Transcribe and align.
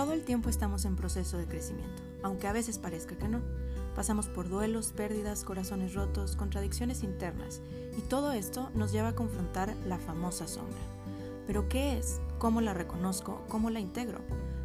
Todo 0.00 0.14
el 0.14 0.24
tiempo 0.24 0.48
estamos 0.48 0.86
en 0.86 0.96
proceso 0.96 1.36
de 1.36 1.44
crecimiento, 1.44 2.02
aunque 2.22 2.48
a 2.48 2.54
veces 2.54 2.78
parezca 2.78 3.18
que 3.18 3.28
no. 3.28 3.42
Pasamos 3.94 4.28
por 4.28 4.48
duelos, 4.48 4.92
pérdidas, 4.96 5.44
corazones 5.44 5.92
rotos, 5.92 6.36
contradicciones 6.36 7.02
internas, 7.02 7.60
y 7.98 8.00
todo 8.00 8.32
esto 8.32 8.70
nos 8.72 8.92
lleva 8.92 9.08
a 9.08 9.14
confrontar 9.14 9.76
la 9.86 9.98
famosa 9.98 10.48
sombra. 10.48 10.80
¿Pero 11.46 11.68
qué 11.68 11.98
es? 11.98 12.18
¿Cómo 12.38 12.62
la 12.62 12.72
reconozco? 12.72 13.44
¿Cómo 13.50 13.68
la 13.68 13.80
integro? 13.80 14.20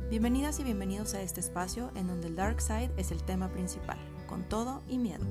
Bienvenidas 0.09 0.61
y 0.61 0.63
bienvenidos 0.63 1.15
a 1.15 1.21
este 1.21 1.41
espacio 1.41 1.91
en 1.95 2.07
donde 2.07 2.27
el 2.27 2.37
Dark 2.37 2.61
Side 2.61 2.93
es 2.95 3.11
el 3.11 3.21
tema 3.21 3.49
principal, 3.49 3.97
con 4.27 4.47
todo 4.47 4.83
y 4.87 4.97
miedo. 4.97 5.25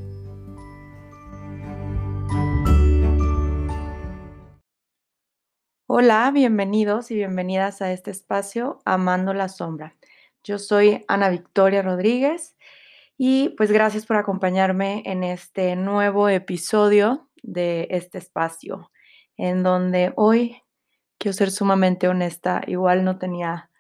Hola, 5.97 6.29
bienvenidos 6.33 7.13
y 7.13 7.15
bienvenidas 7.15 7.81
a 7.81 7.93
este 7.93 8.11
espacio 8.11 8.81
Amando 8.85 9.33
la 9.33 9.49
Sombra. 9.49 9.95
Yo 10.43 10.59
soy 10.59 11.05
Ana 11.07 11.29
Victoria 11.29 11.83
Rodríguez 11.83 12.57
y 13.17 13.51
pues 13.51 13.71
gracias 13.71 14.05
por 14.05 14.17
acompañarme 14.17 15.05
en 15.07 15.23
este 15.23 15.77
nuevo 15.77 16.29
episodio 16.29 17.31
de 17.45 17.87
este 17.91 18.19
espacio, 18.19 18.91
en 19.37 19.63
donde 19.63 20.13
hoy 20.17 20.61
quiero 21.17 21.33
ser 21.33 21.53
sumamente 21.53 22.09
honesta, 22.09 22.63
igual 22.67 23.05
no 23.05 23.17
tenía, 23.19 23.71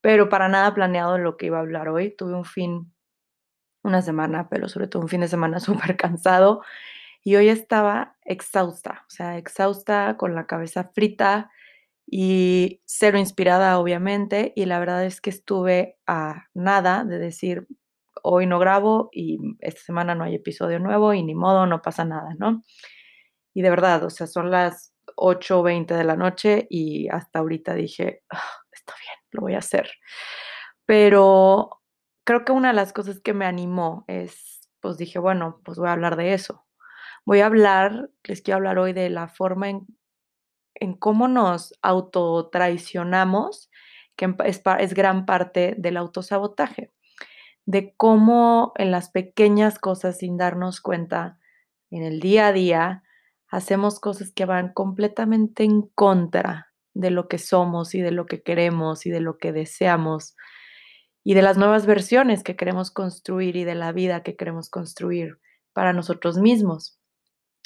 pero 0.00 0.30
para 0.30 0.48
nada 0.48 0.72
planeado 0.72 1.18
lo 1.18 1.36
que 1.36 1.44
iba 1.44 1.58
a 1.58 1.60
hablar 1.60 1.90
hoy. 1.90 2.16
Tuve 2.16 2.32
un 2.32 2.46
fin, 2.46 2.90
una 3.82 4.00
semana, 4.00 4.48
pero 4.48 4.66
sobre 4.70 4.86
todo 4.86 5.02
un 5.02 5.10
fin 5.10 5.20
de 5.20 5.28
semana 5.28 5.60
súper 5.60 5.98
cansado 5.98 6.62
y 7.24 7.36
hoy 7.36 7.48
estaba 7.48 8.16
exhausta, 8.24 9.04
o 9.08 9.10
sea, 9.10 9.38
exhausta 9.38 10.16
con 10.18 10.34
la 10.34 10.46
cabeza 10.46 10.90
frita 10.94 11.50
y 12.06 12.82
cero 12.84 13.18
inspirada, 13.18 13.78
obviamente. 13.78 14.52
Y 14.56 14.66
la 14.66 14.78
verdad 14.78 15.04
es 15.06 15.20
que 15.22 15.30
estuve 15.30 15.96
a 16.06 16.46
nada 16.54 17.04
de 17.04 17.18
decir, 17.18 17.66
hoy 18.22 18.46
no 18.46 18.58
grabo 18.58 19.08
y 19.12 19.38
esta 19.60 19.80
semana 19.82 20.14
no 20.14 20.24
hay 20.24 20.34
episodio 20.36 20.78
nuevo 20.78 21.14
y 21.14 21.22
ni 21.22 21.34
modo, 21.34 21.66
no 21.66 21.82
pasa 21.82 22.04
nada, 22.04 22.34
¿no? 22.38 22.62
Y 23.54 23.62
de 23.62 23.70
verdad, 23.70 24.04
o 24.04 24.10
sea, 24.10 24.26
son 24.26 24.50
las 24.50 24.92
8.20 25.16 25.96
de 25.96 26.04
la 26.04 26.16
noche 26.16 26.66
y 26.70 27.08
hasta 27.08 27.40
ahorita 27.40 27.74
dije, 27.74 28.22
ah, 28.30 28.42
está 28.72 28.94
bien, 29.00 29.18
lo 29.32 29.42
voy 29.42 29.54
a 29.54 29.58
hacer. 29.58 29.90
Pero 30.86 31.80
creo 32.24 32.44
que 32.44 32.52
una 32.52 32.68
de 32.68 32.74
las 32.74 32.92
cosas 32.92 33.20
que 33.20 33.34
me 33.34 33.46
animó 33.46 34.04
es, 34.08 34.68
pues 34.80 34.98
dije, 34.98 35.18
bueno, 35.18 35.60
pues 35.64 35.78
voy 35.78 35.88
a 35.88 35.92
hablar 35.92 36.16
de 36.16 36.34
eso. 36.34 36.63
Voy 37.26 37.40
a 37.40 37.46
hablar, 37.46 38.10
les 38.24 38.42
quiero 38.42 38.56
hablar 38.56 38.78
hoy 38.78 38.92
de 38.92 39.08
la 39.10 39.28
forma 39.28 39.70
en, 39.70 39.86
en 40.74 40.94
cómo 40.94 41.28
nos 41.28 41.74
autotraicionamos, 41.82 43.70
que 44.16 44.34
es, 44.44 44.62
es 44.78 44.94
gran 44.94 45.24
parte 45.24 45.74
del 45.78 45.96
autosabotaje, 45.96 46.92
de 47.66 47.94
cómo 47.96 48.72
en 48.76 48.90
las 48.90 49.10
pequeñas 49.10 49.78
cosas, 49.78 50.18
sin 50.18 50.36
darnos 50.36 50.80
cuenta, 50.80 51.38
en 51.90 52.02
el 52.02 52.20
día 52.20 52.48
a 52.48 52.52
día, 52.52 53.02
hacemos 53.48 54.00
cosas 54.00 54.32
que 54.32 54.44
van 54.44 54.72
completamente 54.72 55.64
en 55.64 55.82
contra 55.82 56.72
de 56.92 57.10
lo 57.10 57.28
que 57.28 57.38
somos 57.38 57.94
y 57.94 58.00
de 58.00 58.10
lo 58.10 58.26
que 58.26 58.42
queremos 58.42 59.06
y 59.06 59.10
de 59.10 59.20
lo 59.20 59.38
que 59.38 59.52
deseamos 59.52 60.36
y 61.24 61.34
de 61.34 61.42
las 61.42 61.56
nuevas 61.56 61.86
versiones 61.86 62.42
que 62.42 62.54
queremos 62.54 62.90
construir 62.90 63.56
y 63.56 63.64
de 63.64 63.74
la 63.74 63.92
vida 63.92 64.22
que 64.22 64.36
queremos 64.36 64.68
construir 64.68 65.38
para 65.72 65.92
nosotros 65.92 66.38
mismos. 66.38 67.00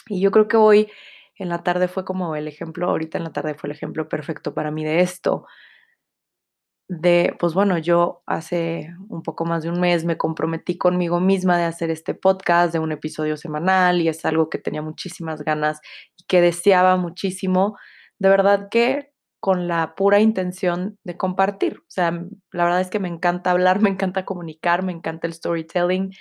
Y 0.08 0.20
yo 0.20 0.30
creo 0.30 0.48
que 0.48 0.56
hoy 0.56 0.90
en 1.36 1.48
la 1.48 1.62
tarde 1.62 1.88
fue 1.88 2.04
como 2.04 2.34
el 2.36 2.48
ejemplo, 2.48 2.88
ahorita 2.90 3.18
en 3.18 3.24
la 3.24 3.32
tarde 3.32 3.54
fue 3.54 3.68
el 3.68 3.76
ejemplo 3.76 4.08
perfecto 4.08 4.54
para 4.54 4.70
mí 4.70 4.84
de 4.84 5.00
esto. 5.00 5.46
De, 6.90 7.36
pues 7.38 7.52
bueno, 7.52 7.76
yo 7.76 8.22
hace 8.26 8.94
un 9.08 9.22
poco 9.22 9.44
más 9.44 9.62
de 9.62 9.68
un 9.68 9.78
mes 9.78 10.04
me 10.06 10.16
comprometí 10.16 10.78
conmigo 10.78 11.20
misma 11.20 11.58
de 11.58 11.64
hacer 11.64 11.90
este 11.90 12.14
podcast 12.14 12.72
de 12.72 12.78
un 12.78 12.92
episodio 12.92 13.36
semanal 13.36 14.00
y 14.00 14.08
es 14.08 14.24
algo 14.24 14.48
que 14.48 14.58
tenía 14.58 14.80
muchísimas 14.80 15.42
ganas 15.42 15.80
y 16.16 16.24
que 16.24 16.40
deseaba 16.40 16.96
muchísimo. 16.96 17.76
De 18.18 18.30
verdad 18.30 18.68
que 18.70 19.12
con 19.40 19.68
la 19.68 19.94
pura 19.94 20.20
intención 20.20 20.98
de 21.04 21.16
compartir. 21.16 21.78
O 21.80 21.90
sea, 21.90 22.10
la 22.52 22.64
verdad 22.64 22.80
es 22.80 22.90
que 22.90 22.98
me 23.00 23.08
encanta 23.08 23.50
hablar, 23.50 23.80
me 23.82 23.90
encanta 23.90 24.24
comunicar, 24.24 24.82
me 24.82 24.92
encanta 24.92 25.26
el 25.26 25.34
storytelling 25.34 26.12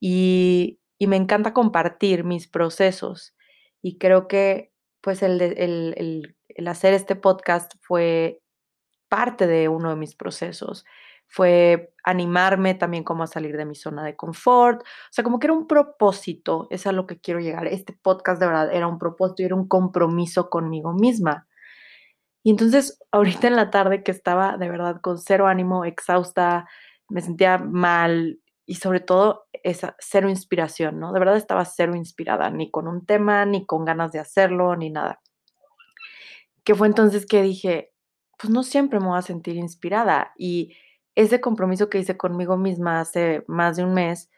y 0.00 0.78
y 1.02 1.08
me 1.08 1.16
encanta 1.16 1.52
compartir 1.52 2.22
mis 2.22 2.46
procesos. 2.46 3.34
Y 3.82 3.98
creo 3.98 4.28
que 4.28 4.72
pues 5.00 5.24
el, 5.24 5.42
el, 5.42 6.36
el, 6.46 6.68
hacer 6.68 6.94
este 6.94 7.16
podcast 7.16 7.72
fue 7.80 8.40
parte 9.08 9.48
de 9.48 9.68
uno 9.68 9.90
de 9.90 9.96
mis 9.96 10.14
procesos. 10.14 10.84
Fue 11.26 11.92
animarme 12.04 12.76
también 12.76 13.02
como 13.02 13.24
a 13.24 13.26
salir 13.26 13.56
de 13.56 13.64
mi 13.64 13.74
zona 13.74 14.04
de 14.04 14.14
confort. 14.14 14.82
O 14.82 14.84
sea, 15.10 15.24
como 15.24 15.40
que 15.40 15.48
era 15.48 15.54
un 15.54 15.66
propósito, 15.66 16.68
es 16.70 16.86
a 16.86 16.92
lo 16.92 17.08
que 17.08 17.18
quiero 17.18 17.40
llegar. 17.40 17.66
Este 17.66 17.98
podcast 18.00 18.40
de 18.40 18.46
verdad 18.46 18.72
era 18.72 18.86
un 18.86 19.00
propósito 19.00 19.42
y 19.42 19.46
era 19.46 19.56
un 19.56 19.66
compromiso 19.66 20.50
conmigo 20.50 20.92
misma. 20.92 21.48
Y 22.44 22.50
entonces, 22.50 23.00
ahorita 23.10 23.48
en 23.48 23.56
la 23.56 23.70
tarde 23.72 24.04
que 24.04 24.12
estaba 24.12 24.56
de 24.56 24.70
verdad 24.70 25.00
con 25.00 25.18
cero 25.18 25.48
ánimo, 25.48 25.84
exhausta, 25.84 26.68
me 27.08 27.22
sentía 27.22 27.58
mal, 27.58 28.38
y 28.72 28.76
sobre 28.76 29.00
todo 29.00 29.48
esa 29.64 29.96
cero 29.98 30.30
inspiración, 30.30 30.98
¿no? 30.98 31.12
De 31.12 31.18
verdad 31.18 31.36
estaba 31.36 31.62
cero 31.66 31.94
inspirada, 31.94 32.48
ni 32.48 32.70
con 32.70 32.88
un 32.88 33.04
tema, 33.04 33.44
ni 33.44 33.66
con 33.66 33.84
ganas 33.84 34.12
de 34.12 34.18
hacerlo, 34.18 34.74
ni 34.76 34.88
nada. 34.88 35.20
Que 36.64 36.74
fue 36.74 36.86
entonces 36.86 37.26
que 37.26 37.42
dije, 37.42 37.92
pues 38.38 38.50
no 38.50 38.62
siempre 38.62 38.98
me 38.98 39.08
voy 39.08 39.18
a 39.18 39.20
sentir 39.20 39.56
inspirada. 39.56 40.32
Y 40.38 40.74
ese 41.14 41.38
compromiso 41.38 41.90
que 41.90 41.98
hice 41.98 42.16
conmigo 42.16 42.56
misma 42.56 43.00
hace 43.00 43.44
más 43.46 43.76
de 43.76 43.84
un 43.84 43.92
mes, 43.92 44.30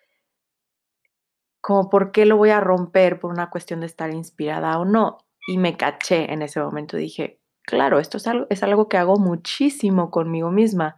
como 1.61 1.89
por 1.89 2.11
qué 2.11 2.27
lo 2.27 2.37
voy 2.37 2.51
a 2.51 2.59
romper 2.59 3.21
por 3.21 3.31
una 3.31 3.51
cuestión 3.51 3.79
de 3.79 3.87
estar 3.87 4.13
inspirada 4.13 4.81
o 4.81 4.85
no. 4.85 5.19
Y 5.47 5.59
me 5.59 5.77
caché 5.77 6.33
en 6.33 6.43
ese 6.43 6.59
momento, 6.59 6.97
dije, 6.97 7.39
claro, 7.63 8.01
esto 8.01 8.17
es 8.17 8.27
algo, 8.27 8.49
es 8.51 8.65
algo 8.65 8.89
que 8.89 8.97
hago 8.97 9.17
muchísimo 9.17 10.11
conmigo 10.11 10.51
misma 10.51 10.97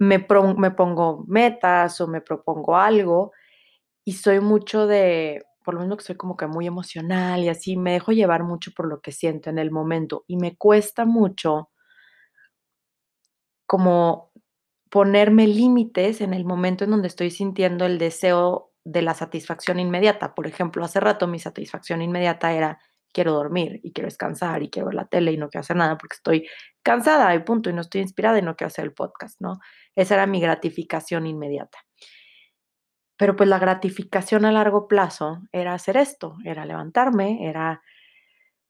me, 0.00 0.18
pongo 0.18 1.24
metas 1.28 2.00
o 2.00 2.08
me 2.08 2.22
propongo 2.22 2.76
algo 2.76 3.32
y 4.02 4.14
soy 4.14 4.40
mucho 4.40 4.86
de, 4.86 5.44
por 5.62 5.74
lo 5.74 5.80
menos 5.80 5.98
que 5.98 6.04
soy 6.04 6.16
como 6.16 6.36
que 6.38 6.46
muy 6.46 6.66
emocional 6.66 7.44
y 7.44 7.50
así, 7.50 7.76
me 7.76 7.92
dejo 7.92 8.12
llevar 8.12 8.42
mucho 8.42 8.72
por 8.74 8.88
lo 8.88 9.02
que 9.02 9.12
siento 9.12 9.50
en 9.50 9.58
el 9.58 9.70
momento 9.70 10.24
y 10.26 10.36
me 10.38 10.56
cuesta 10.56 11.04
mucho 11.04 11.70
como 13.66 14.32
ponerme 14.90 15.46
límites 15.46 16.22
en 16.22 16.32
el 16.32 16.44
momento 16.46 16.84
en 16.84 16.90
donde 16.90 17.08
estoy 17.08 17.30
sintiendo 17.30 17.84
el 17.84 17.98
deseo 17.98 18.72
de 18.84 19.02
la 19.02 19.12
satisfacción 19.12 19.78
inmediata. 19.78 20.34
Por 20.34 20.46
ejemplo, 20.46 20.82
hace 20.82 20.98
rato 20.98 21.28
mi 21.28 21.38
satisfacción 21.38 22.00
inmediata 22.00 22.52
era 22.54 22.80
quiero 23.12 23.34
dormir 23.34 23.80
y 23.82 23.92
quiero 23.92 24.06
descansar 24.08 24.62
y 24.62 24.70
quiero 24.70 24.86
ver 24.86 24.94
la 24.94 25.06
tele 25.06 25.32
y 25.32 25.36
no 25.36 25.50
quiero 25.50 25.60
hacer 25.60 25.76
nada 25.76 25.98
porque 25.98 26.14
estoy 26.16 26.48
cansada 26.82 27.34
y 27.34 27.40
punto 27.40 27.70
y 27.70 27.72
no 27.72 27.80
estoy 27.82 28.00
inspirada 28.02 28.38
y 28.38 28.42
no 28.42 28.56
quiero 28.56 28.68
hacer 28.68 28.84
el 28.84 28.92
podcast, 28.92 29.40
¿no? 29.40 29.60
Esa 29.94 30.14
era 30.14 30.26
mi 30.26 30.40
gratificación 30.40 31.26
inmediata. 31.26 31.78
Pero 33.16 33.36
pues 33.36 33.48
la 33.48 33.58
gratificación 33.58 34.44
a 34.46 34.52
largo 34.52 34.88
plazo 34.88 35.42
era 35.52 35.74
hacer 35.74 35.96
esto, 35.96 36.36
era 36.44 36.64
levantarme, 36.64 37.46
era 37.48 37.82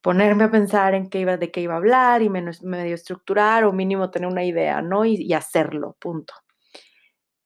ponerme 0.00 0.44
a 0.44 0.50
pensar 0.50 0.94
en 0.94 1.09
qué 1.09 1.20
iba, 1.20 1.37
de 1.37 1.50
qué 1.50 1.60
iba 1.60 1.75
a 1.75 1.76
hablar 1.76 2.22
y 2.22 2.28
medio 2.28 2.94
estructurar 2.94 3.65
o 3.65 3.72
mínimo 3.72 4.10
tener 4.10 4.28
una 4.28 4.44
idea, 4.44 4.82
¿no? 4.82 5.04
Y, 5.04 5.16
y 5.16 5.34
hacerlo, 5.34 5.97
punto. 6.00 6.34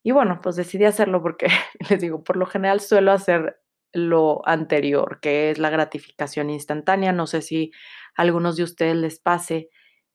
Y 0.02 0.12
bueno, 0.12 0.40
pues 0.42 0.56
decidí 0.56 0.84
hacerlo 0.84 1.22
porque, 1.22 1.48
les 1.90 2.00
digo, 2.00 2.22
por 2.22 2.36
lo 2.36 2.46
general 2.46 2.80
suelo 2.80 3.12
hacer 3.12 3.60
lo 3.92 4.46
anterior, 4.46 5.18
que 5.20 5.50
es 5.50 5.58
la 5.58 5.70
gratificación 5.70 6.50
instantánea. 6.50 7.12
No 7.12 7.26
sé 7.26 7.42
si 7.42 7.72
a 8.16 8.22
algunos 8.22 8.56
de 8.56 8.64
ustedes 8.64 8.96
les 8.96 9.18
pase 9.18 9.70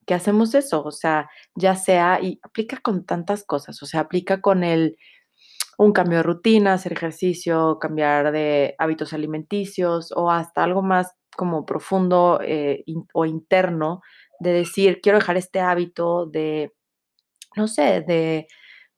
que 0.10 0.16
hacemos 0.16 0.56
eso, 0.56 0.84
o 0.84 0.90
sea, 0.92 1.30
ya 1.54 1.76
sea, 1.76 2.20
y 2.20 2.40
aplica 2.42 2.78
con 2.78 3.06
tantas 3.06 3.44
cosas, 3.44 3.84
o 3.84 3.86
sea, 3.86 4.00
aplica 4.00 4.42
con 4.42 4.64
el, 4.64 4.98
un 5.78 5.92
cambio 5.94 6.18
de 6.18 6.24
rutina, 6.24 6.74
hacer 6.74 6.94
ejercicio, 6.94 7.78
cambiar 7.80 8.32
de 8.32 8.74
hábitos 8.80 9.14
alimenticios 9.14 10.12
o 10.16 10.32
hasta 10.32 10.64
algo 10.64 10.82
más 10.82 11.14
como 11.38 11.64
profundo 11.64 12.40
eh, 12.44 12.84
o 13.14 13.26
interno 13.26 14.02
de 14.40 14.52
decir, 14.52 15.00
quiero 15.00 15.20
dejar 15.20 15.38
este 15.38 15.60
hábito 15.60 16.26
de, 16.26 16.74
no 17.56 17.68
sé, 17.68 18.02
de 18.02 18.48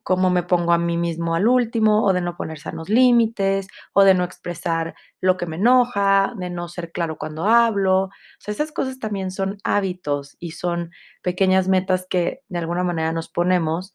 cómo 0.03 0.29
me 0.29 0.43
pongo 0.43 0.73
a 0.73 0.77
mí 0.77 0.97
mismo 0.97 1.35
al 1.35 1.47
último, 1.47 2.03
o 2.03 2.13
de 2.13 2.21
no 2.21 2.35
poner 2.37 2.59
sanos 2.59 2.89
límites, 2.89 3.67
o 3.93 4.03
de 4.03 4.13
no 4.13 4.23
expresar 4.23 4.95
lo 5.21 5.37
que 5.37 5.45
me 5.45 5.57
enoja, 5.57 6.33
de 6.37 6.49
no 6.49 6.67
ser 6.67 6.91
claro 6.91 7.17
cuando 7.17 7.45
hablo. 7.47 8.03
O 8.05 8.09
sea, 8.39 8.53
esas 8.53 8.71
cosas 8.71 8.99
también 8.99 9.31
son 9.31 9.57
hábitos 9.63 10.37
y 10.39 10.51
son 10.51 10.91
pequeñas 11.21 11.67
metas 11.67 12.07
que 12.09 12.41
de 12.49 12.59
alguna 12.59 12.83
manera 12.83 13.11
nos 13.13 13.29
ponemos, 13.29 13.93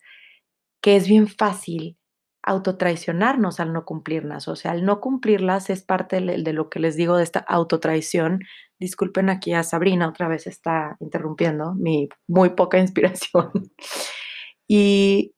que 0.80 0.96
es 0.96 1.08
bien 1.08 1.28
fácil 1.28 1.98
autotraicionarnos 2.42 3.58
al 3.60 3.72
no 3.72 3.84
cumplirlas. 3.84 4.48
O 4.48 4.56
sea, 4.56 4.70
al 4.72 4.84
no 4.84 5.00
cumplirlas 5.00 5.68
es 5.70 5.82
parte 5.82 6.20
de 6.20 6.52
lo 6.52 6.70
que 6.70 6.78
les 6.80 6.96
digo 6.96 7.16
de 7.16 7.24
esta 7.24 7.40
autotraición. 7.40 8.40
Disculpen 8.78 9.28
aquí 9.30 9.52
a 9.54 9.64
Sabrina, 9.64 10.08
otra 10.08 10.28
vez 10.28 10.46
está 10.46 10.96
interrumpiendo 11.00 11.74
mi 11.74 12.08
muy 12.28 12.50
poca 12.50 12.78
inspiración 12.80 13.50
Y 14.68 15.34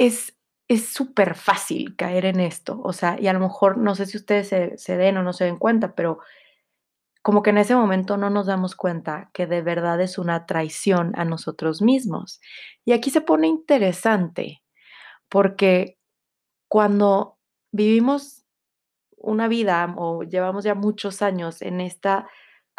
es 0.00 0.36
es 0.68 0.88
súper 0.88 1.34
fácil 1.34 1.96
caer 1.96 2.24
en 2.26 2.40
esto, 2.40 2.80
o 2.84 2.92
sea, 2.92 3.20
y 3.20 3.26
a 3.28 3.32
lo 3.32 3.40
mejor 3.40 3.76
no 3.78 3.94
sé 3.96 4.06
si 4.06 4.16
ustedes 4.18 4.48
se 4.48 4.78
se 4.78 4.96
den 4.96 5.16
o 5.18 5.22
no 5.24 5.32
se 5.34 5.44
den 5.44 5.58
cuenta, 5.58 5.94
pero 5.96 6.20
como 7.22 7.42
que 7.42 7.50
en 7.50 7.58
ese 7.58 7.74
momento 7.74 8.16
no 8.16 8.30
nos 8.30 8.46
damos 8.46 8.74
cuenta 8.74 9.30
que 9.34 9.46
de 9.46 9.62
verdad 9.62 10.00
es 10.00 10.18
una 10.18 10.46
traición 10.46 11.12
a 11.16 11.24
nosotros 11.24 11.82
mismos. 11.82 12.40
Y 12.84 12.92
aquí 12.92 13.10
se 13.10 13.20
pone 13.20 13.46
interesante, 13.46 14.62
porque 15.28 15.98
cuando 16.68 17.38
vivimos 17.72 18.44
una 19.16 19.48
vida 19.48 19.94
o 19.98 20.22
llevamos 20.24 20.64
ya 20.64 20.74
muchos 20.74 21.22
años 21.22 21.62
en 21.62 21.80
esta 21.80 22.28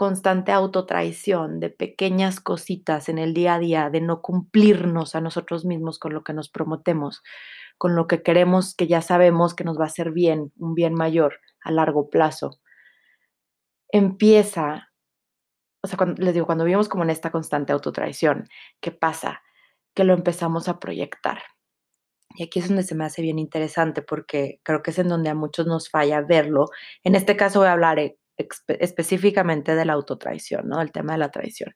constante 0.02 0.52
autotraición 0.52 1.60
de 1.60 1.70
pequeñas 1.70 2.40
cositas 2.40 3.08
en 3.08 3.20
el 3.20 3.36
día 3.36 3.54
a 3.54 3.60
día, 3.60 3.92
de 3.92 4.02
no 4.02 4.24
cumplirnos 4.24 5.14
a 5.14 5.22
nosotros 5.22 5.64
mismos 5.64 6.00
con 6.00 6.12
lo 6.16 6.24
que 6.24 6.34
nos 6.34 6.50
prometemos, 6.50 7.22
con 7.78 7.96
lo 7.96 8.08
que 8.08 8.24
queremos 8.24 8.74
que 8.74 8.88
ya 8.88 9.04
sabemos 9.04 9.54
que 9.54 9.64
nos 9.64 9.78
va 9.78 9.84
a 9.84 9.90
hacer 9.90 10.10
bien, 10.10 10.52
un 10.58 10.74
bien 10.74 10.96
mayor 10.96 11.36
a 11.64 11.70
largo 11.72 12.10
plazo. 12.10 12.60
Empieza, 13.90 14.90
o 15.84 15.88
sea, 15.88 15.98
cuando, 15.98 16.20
les 16.24 16.34
digo, 16.34 16.48
cuando 16.48 16.64
vivimos 16.64 16.90
como 16.90 17.04
en 17.04 17.12
esta 17.12 17.30
constante 17.30 17.72
autotraición, 17.72 18.48
¿qué 18.80 18.90
pasa? 18.90 19.44
Que 19.94 20.04
lo 20.04 20.16
empezamos 20.16 20.68
a 20.68 20.80
proyectar. 20.80 21.44
Y 22.34 22.44
aquí 22.46 22.58
es 22.58 22.70
donde 22.70 22.82
se 22.82 22.96
me 22.96 23.06
hace 23.06 23.22
bien 23.22 23.38
interesante 23.38 24.02
porque 24.02 24.62
creo 24.64 24.82
que 24.82 24.90
es 24.90 24.98
en 24.98 25.10
donde 25.10 25.30
a 25.30 25.36
muchos 25.36 25.68
nos 25.68 25.92
falla 25.92 26.22
verlo. 26.22 26.70
En 27.04 27.14
este 27.14 27.38
caso 27.38 27.60
voy 27.60 27.68
a 27.68 27.74
hablar 27.74 28.00
específicamente 28.68 29.76
de 29.76 29.86
la 29.86 29.94
autotraición, 29.94 30.68
¿no? 30.68 30.82
El 30.82 30.92
tema 30.92 31.14
de 31.14 31.20
la 31.20 31.32
traición. 31.32 31.76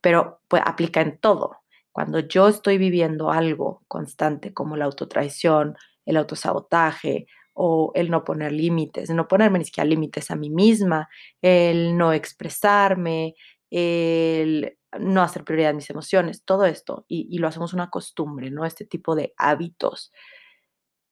Pero 0.00 0.40
pues, 0.48 0.62
aplica 0.64 1.00
en 1.00 1.18
todo. 1.18 1.58
Cuando 1.92 2.20
yo 2.20 2.48
estoy 2.48 2.78
viviendo 2.78 3.30
algo 3.30 3.82
constante 3.88 4.52
como 4.52 4.76
la 4.76 4.86
autotraición, 4.86 5.76
el 6.06 6.16
autosabotaje 6.16 7.26
o 7.54 7.92
el 7.94 8.10
no 8.10 8.24
poner 8.24 8.52
límites, 8.52 9.10
no 9.10 9.28
ponerme 9.28 9.60
ni 9.60 9.64
siquiera 9.64 9.88
límites 9.88 10.30
a 10.30 10.36
mí 10.36 10.50
misma, 10.50 11.08
el 11.40 11.96
no 11.96 12.12
expresarme, 12.12 13.34
el 13.70 14.76
no 14.98 15.22
hacer 15.22 15.44
prioridad 15.44 15.70
de 15.70 15.74
mis 15.74 15.90
emociones, 15.90 16.44
todo 16.44 16.66
esto, 16.66 17.04
y, 17.08 17.28
y, 17.30 17.38
lo 17.38 17.48
hacemos 17.48 17.72
una 17.74 17.90
costumbre, 17.90 18.50
¿no? 18.50 18.64
Este 18.64 18.84
tipo 18.84 19.14
de 19.14 19.34
hábitos 19.36 20.12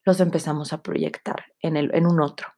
los 0.05 0.21
empezamos 0.21 0.73
a 0.73 0.83
proyectar 0.83 1.47
en, 1.61 1.77
el, 1.77 1.95
en 1.95 2.07
un 2.07 2.21
otro. 2.21 2.49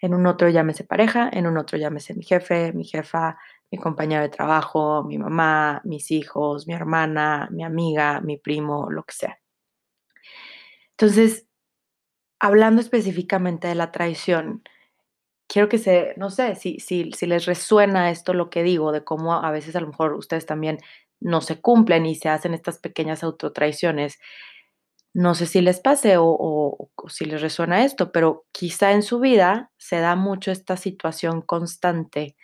En 0.00 0.14
un 0.14 0.26
otro 0.26 0.48
llámese 0.48 0.84
pareja, 0.84 1.30
en 1.32 1.46
un 1.46 1.56
otro 1.58 1.78
llámese 1.78 2.14
mi 2.14 2.22
jefe, 2.22 2.72
mi 2.72 2.84
jefa, 2.84 3.38
mi 3.70 3.78
compañero 3.78 4.22
de 4.22 4.28
trabajo, 4.28 5.02
mi 5.04 5.18
mamá, 5.18 5.80
mis 5.84 6.10
hijos, 6.10 6.66
mi 6.66 6.74
hermana, 6.74 7.48
mi 7.50 7.64
amiga, 7.64 8.20
mi 8.20 8.36
primo, 8.36 8.90
lo 8.90 9.04
que 9.04 9.14
sea. 9.14 9.38
Entonces, 10.90 11.46
hablando 12.40 12.80
específicamente 12.80 13.68
de 13.68 13.74
la 13.74 13.92
traición, 13.92 14.62
quiero 15.48 15.68
que 15.68 15.78
se, 15.78 16.14
no 16.16 16.30
sé, 16.30 16.54
si, 16.56 16.80
si, 16.80 17.12
si 17.12 17.26
les 17.26 17.46
resuena 17.46 18.10
esto 18.10 18.34
lo 18.34 18.50
que 18.50 18.62
digo, 18.62 18.92
de 18.92 19.04
cómo 19.04 19.34
a 19.34 19.50
veces 19.50 19.76
a 19.76 19.80
lo 19.80 19.88
mejor 19.88 20.14
ustedes 20.14 20.46
también 20.46 20.78
no 21.20 21.40
se 21.40 21.60
cumplen 21.60 22.06
y 22.06 22.14
se 22.14 22.28
hacen 22.28 22.54
estas 22.54 22.78
pequeñas 22.78 23.22
autotraiciones. 23.24 24.18
No 25.16 25.34
sé 25.34 25.46
si 25.46 25.62
les 25.62 25.80
pase 25.80 26.16
o, 26.18 26.90
si 27.08 27.24
les 27.24 27.40
resuena 27.40 27.86
esto, 27.86 28.12
pero 28.12 28.44
quizá 28.52 28.92
en 28.92 29.02
su 29.02 29.18
vida 29.18 29.70
se 29.78 29.98
da 29.98 30.14
mucho 30.14 30.50
esta 30.50 30.76
situación 30.76 31.40
constante 31.40 32.36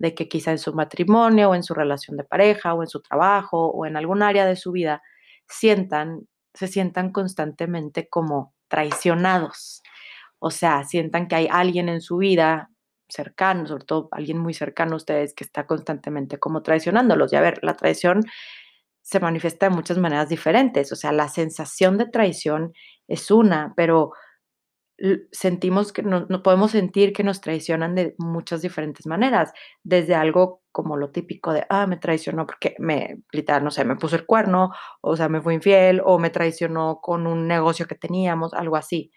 de 0.00 0.12
que 0.16 0.28
quizá 0.28 0.50
en 0.50 0.58
su 0.58 0.74
matrimonio 0.74 1.50
o 1.50 1.54
en 1.54 1.62
su 1.62 1.72
relación 1.72 2.16
de 2.16 2.24
pareja 2.24 2.74
o 2.74 2.82
en 2.82 2.88
su 2.88 3.00
trabajo 3.00 3.68
o 3.68 3.86
en 3.86 3.96
algún 3.96 4.24
área 4.24 4.44
de 4.44 4.56
su 4.56 4.72
vida 4.72 5.02
sientan, 5.46 6.26
se 6.52 6.66
sientan 6.66 7.12
constantemente 7.12 8.08
como 8.08 8.54
traicionados. 8.66 9.84
O 10.40 10.50
sea, 10.50 10.82
sientan 10.82 11.28
que 11.28 11.36
hay 11.36 11.48
alguien 11.48 11.88
en 11.88 12.00
su 12.00 12.16
vida 12.16 12.70
cercano, 13.08 13.68
sobre 13.68 13.84
todo 13.84 14.08
alguien 14.10 14.38
muy 14.38 14.52
cercano 14.52 14.94
a 14.94 14.96
ustedes 14.96 15.32
que 15.32 15.44
está 15.44 15.64
constantemente 15.68 16.38
como 16.40 16.62
traicionándolos. 16.64 17.32
Y 17.32 17.36
a 17.36 17.40
ver, 17.40 17.60
la 17.62 17.76
traición 17.76 18.24
se 19.06 19.20
manifiesta 19.20 19.68
de 19.68 19.74
muchas 19.76 19.98
maneras 19.98 20.28
diferentes. 20.28 20.90
O 20.90 20.96
sea, 20.96 21.12
la 21.12 21.28
sensación 21.28 21.96
de 21.96 22.06
traición 22.06 22.72
es 23.06 23.30
una, 23.30 23.72
pero 23.76 24.10
sentimos 25.30 25.92
que 25.92 26.02
no, 26.02 26.26
no, 26.28 26.42
podemos 26.42 26.72
sentir 26.72 27.12
que 27.12 27.22
nos 27.22 27.40
traicionan 27.40 27.94
de 27.94 28.16
muchas 28.18 28.62
diferentes 28.62 29.06
maneras, 29.06 29.52
desde 29.84 30.16
algo 30.16 30.62
como 30.72 30.96
lo 30.96 31.12
típico 31.12 31.52
de, 31.52 31.64
ah, 31.70 31.86
me 31.86 31.98
traicionó 31.98 32.46
porque 32.46 32.74
me, 32.80 33.22
literal, 33.30 33.62
no 33.62 33.70
sé, 33.70 33.84
me 33.84 33.94
puso 33.94 34.16
el 34.16 34.26
cuerno, 34.26 34.72
o 35.02 35.14
sea, 35.16 35.28
me 35.28 35.40
fue 35.40 35.54
infiel, 35.54 36.02
o 36.04 36.18
me 36.18 36.30
traicionó 36.30 36.98
con 37.00 37.28
un 37.28 37.46
negocio 37.46 37.86
que 37.86 37.94
teníamos, 37.94 38.54
algo 38.54 38.74
así. 38.74 39.12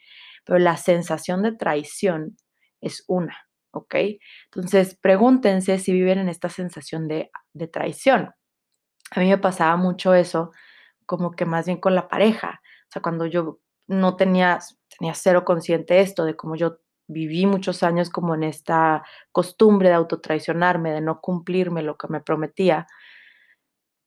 Pero 0.46 0.60
la 0.60 0.78
sensación 0.78 1.42
de 1.42 1.54
traición 1.54 2.38
es 2.80 3.04
una, 3.08 3.36
¿ok? 3.72 3.96
Entonces, 4.54 4.96
pregúntense 5.02 5.80
si 5.80 5.94
viven 5.94 6.20
en 6.20 6.30
esta 6.30 6.50
sensación 6.50 7.08
de, 7.08 7.32
de 7.54 7.68
traición. 7.68 8.34
A 9.12 9.20
mí 9.20 9.30
me 9.30 9.38
pasaba 9.38 9.76
mucho 9.78 10.14
eso, 10.14 10.52
como 11.06 11.32
que 11.32 11.46
más 11.46 11.66
bien 11.66 11.80
con 11.80 11.96
la 11.96 12.08
pareja. 12.08 12.62
O 12.90 12.92
sea, 12.92 13.02
cuando 13.02 13.26
yo 13.26 13.60
no 13.88 14.16
tenía, 14.16 14.60
tenía 14.98 15.14
cero 15.16 15.44
consciente 15.46 16.02
esto, 16.02 16.26
de 16.26 16.36
cómo 16.36 16.56
yo 16.56 16.80
viví 17.08 17.46
muchos 17.48 17.82
años 17.84 18.10
como 18.10 18.36
en 18.36 18.44
esta 18.44 19.04
costumbre 19.32 19.90
de 19.90 19.96
autotraicionarme, 19.96 20.92
de 20.92 21.02
no 21.02 21.22
cumplirme 21.22 21.82
lo 21.82 21.98
que 21.98 22.08
me 22.08 22.22
prometía. 22.22 22.88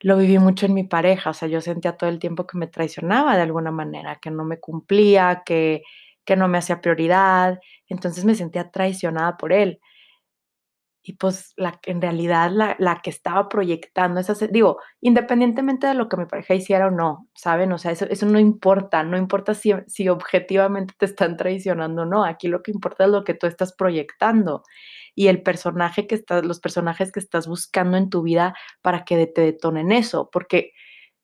Lo 0.00 0.16
viví 0.18 0.38
mucho 0.38 0.66
en 0.66 0.74
mi 0.74 0.84
pareja, 0.84 1.30
o 1.30 1.34
sea, 1.34 1.48
yo 1.48 1.60
sentía 1.60 1.96
todo 1.96 2.10
el 2.10 2.18
tiempo 2.18 2.46
que 2.46 2.58
me 2.58 2.66
traicionaba 2.66 3.36
de 3.36 3.42
alguna 3.42 3.70
manera, 3.70 4.18
que 4.20 4.30
no 4.30 4.44
me 4.44 4.58
cumplía, 4.58 5.42
que, 5.46 5.82
que 6.24 6.36
no 6.36 6.48
me 6.48 6.58
hacía 6.58 6.80
prioridad, 6.80 7.60
entonces 7.88 8.24
me 8.24 8.34
sentía 8.34 8.70
traicionada 8.70 9.36
por 9.36 9.52
él 9.52 9.80
y 11.04 11.14
pues 11.14 11.52
la 11.56 11.80
en 11.84 12.00
realidad 12.00 12.50
la, 12.52 12.76
la 12.78 13.00
que 13.02 13.10
estaba 13.10 13.48
proyectando 13.48 14.20
esa, 14.20 14.34
digo, 14.46 14.78
independientemente 15.00 15.88
de 15.88 15.94
lo 15.94 16.08
que 16.08 16.16
mi 16.16 16.26
pareja 16.26 16.54
hiciera 16.54 16.86
o 16.86 16.90
no, 16.90 17.28
¿saben? 17.34 17.72
O 17.72 17.78
sea, 17.78 17.90
eso, 17.90 18.06
eso 18.08 18.26
no 18.26 18.38
importa, 18.38 19.02
no 19.02 19.18
importa 19.18 19.54
si, 19.54 19.72
si 19.88 20.08
objetivamente 20.08 20.94
te 20.96 21.06
están 21.06 21.36
traicionando 21.36 22.02
o 22.02 22.04
no, 22.06 22.24
aquí 22.24 22.46
lo 22.46 22.62
que 22.62 22.70
importa 22.70 23.04
es 23.04 23.10
lo 23.10 23.24
que 23.24 23.34
tú 23.34 23.46
estás 23.48 23.72
proyectando 23.72 24.62
y 25.14 25.26
el 25.26 25.42
personaje 25.42 26.06
que 26.06 26.14
estás, 26.14 26.44
los 26.44 26.60
personajes 26.60 27.10
que 27.10 27.20
estás 27.20 27.48
buscando 27.48 27.96
en 27.96 28.08
tu 28.08 28.22
vida 28.22 28.54
para 28.80 29.04
que 29.04 29.26
te 29.26 29.40
detonen 29.40 29.90
eso, 29.90 30.30
porque 30.32 30.72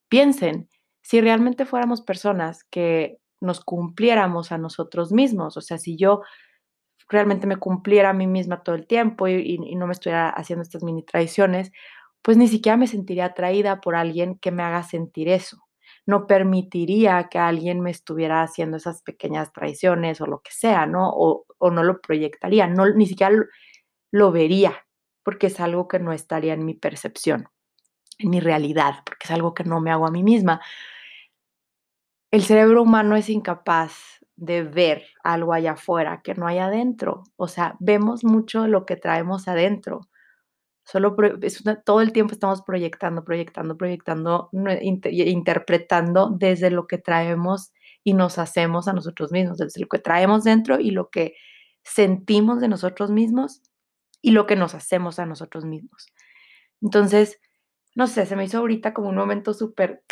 piensen, 0.09 0.69
si 1.01 1.21
realmente 1.21 1.65
fuéramos 1.65 2.01
personas 2.01 2.65
que 2.65 3.17
nos 3.41 3.61
cumpliéramos 3.61 4.51
a 4.51 4.57
nosotros 4.57 5.13
mismos, 5.13 5.55
o 5.55 5.61
sea, 5.61 5.77
si 5.77 5.95
yo 5.95 6.21
realmente 7.09 7.47
me 7.47 7.57
cumpliera 7.57 8.11
a 8.11 8.13
mí 8.13 8.27
misma 8.27 8.63
todo 8.63 8.75
el 8.75 8.87
tiempo 8.87 9.27
y, 9.27 9.57
no 9.75 9.87
me 9.87 9.93
estuviera 9.93 10.29
haciendo 10.29 10.63
estas 10.63 10.83
mini 10.83 11.03
traiciones, 11.03 11.71
pues 12.21 12.37
ni 12.37 12.47
siquiera 12.47 12.77
me 12.77 12.87
sentiría 12.87 13.25
atraída 13.25 13.81
por 13.81 13.95
alguien 13.95 14.37
que 14.37 14.51
me 14.51 14.63
haga 14.63 14.83
sentir 14.83 15.27
eso. 15.27 15.57
No 16.05 16.27
permitiría 16.27 17.27
que 17.29 17.39
alguien 17.39 17.81
me 17.81 17.91
estuviera 17.91 18.43
haciendo 18.43 18.77
esas 18.77 19.01
pequeñas 19.01 19.51
traiciones 19.51 20.21
o 20.21 20.27
lo 20.27 20.41
que 20.41 20.51
sea, 20.51 20.85
¿no? 20.85 21.09
O, 21.11 21.45
no 21.71 21.83
lo 21.83 21.99
proyectaría, 22.01 22.67
no, 22.67 22.87
ni 22.89 23.05
siquiera 23.05 23.35
lo 24.11 24.31
vería, 24.31 24.85
porque 25.23 25.47
es 25.47 25.59
algo 25.59 25.87
que 25.87 25.99
no 25.99 26.13
estaría 26.13 26.53
en 26.53 26.65
mi 26.65 26.73
percepción, 26.73 27.49
en 28.17 28.29
mi 28.29 28.39
realidad, 28.39 29.01
porque 29.05 29.25
es 29.25 29.31
algo 29.31 29.53
que 29.53 29.63
no 29.63 29.81
me 29.81 29.91
hago 29.91 30.07
a 30.07 30.11
mí 30.11 30.23
misma. 30.23 30.61
El 32.31 32.43
cerebro 32.43 32.83
humano 32.83 33.15
es 33.15 33.29
incapaz 33.29 34.18
de 34.39 34.63
ver 34.63 35.03
algo 35.23 35.53
allá 35.53 35.73
afuera 35.73 36.21
que 36.23 36.33
no 36.33 36.47
hay 36.47 36.59
adentro. 36.59 37.23
O 37.35 37.47
sea, 37.47 37.75
vemos 37.79 38.23
mucho 38.23 38.67
lo 38.67 38.85
que 38.85 38.95
traemos 38.95 39.47
adentro. 39.47 40.01
Solo 40.83 41.15
todo 41.85 42.01
el 42.01 42.13
tiempo 42.13 42.33
estamos 42.33 42.63
proyectando, 42.63 43.23
proyectando, 43.23 43.77
proyectando, 43.77 44.49
inter, 44.81 45.13
interpretando 45.13 46.31
desde 46.31 46.71
lo 46.71 46.87
que 46.87 46.97
traemos 46.97 47.71
y 48.03 48.13
nos 48.13 48.39
hacemos 48.39 48.87
a 48.87 48.93
nosotros 48.93 49.31
mismos, 49.31 49.57
desde 49.57 49.81
lo 49.81 49.87
que 49.87 49.99
traemos 49.99 50.43
dentro 50.43 50.79
y 50.79 50.91
lo 50.91 51.09
que 51.09 51.35
sentimos 51.83 52.59
de 52.61 52.69
nosotros 52.69 53.11
mismos 53.11 53.61
y 54.21 54.31
lo 54.31 54.47
que 54.47 54.55
nos 54.55 54.73
hacemos 54.73 55.19
a 55.19 55.25
nosotros 55.25 55.65
mismos. 55.65 56.07
Entonces, 56.81 57.39
no 57.95 58.07
sé, 58.07 58.25
se 58.25 58.35
me 58.35 58.45
hizo 58.45 58.59
ahorita 58.59 58.93
como 58.93 59.09
un 59.09 59.15
momento 59.15 59.53
súper 59.53 60.03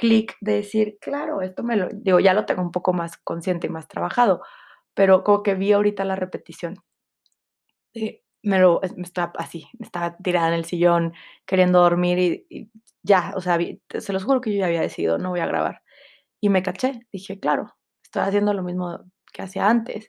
clic 0.00 0.34
de 0.40 0.54
decir, 0.54 0.96
claro, 0.98 1.42
esto 1.42 1.62
me 1.62 1.76
lo, 1.76 1.88
digo, 1.92 2.20
ya 2.20 2.32
lo 2.32 2.46
tengo 2.46 2.62
un 2.62 2.72
poco 2.72 2.94
más 2.94 3.18
consciente 3.18 3.66
y 3.66 3.70
más 3.70 3.86
trabajado, 3.86 4.40
pero 4.94 5.22
como 5.24 5.42
que 5.42 5.54
vi 5.54 5.72
ahorita 5.72 6.06
la 6.06 6.16
repetición. 6.16 6.76
Me 8.42 8.58
lo, 8.58 8.80
me 8.96 9.02
estaba 9.02 9.32
así, 9.36 9.68
me 9.78 9.84
estaba 9.84 10.16
tirada 10.16 10.48
en 10.48 10.54
el 10.54 10.64
sillón 10.64 11.12
queriendo 11.44 11.80
dormir 11.82 12.18
y, 12.18 12.46
y 12.48 12.70
ya, 13.02 13.34
o 13.36 13.42
sea, 13.42 13.58
se 13.98 14.12
los 14.14 14.24
juro 14.24 14.40
que 14.40 14.54
yo 14.54 14.60
ya 14.60 14.66
había 14.66 14.80
decidido, 14.80 15.18
no 15.18 15.28
voy 15.28 15.40
a 15.40 15.46
grabar. 15.46 15.82
Y 16.40 16.48
me 16.48 16.62
caché, 16.62 17.06
dije, 17.12 17.38
claro, 17.38 17.76
estoy 18.02 18.22
haciendo 18.22 18.54
lo 18.54 18.62
mismo 18.62 19.04
que 19.34 19.42
hacía 19.42 19.68
antes, 19.68 20.08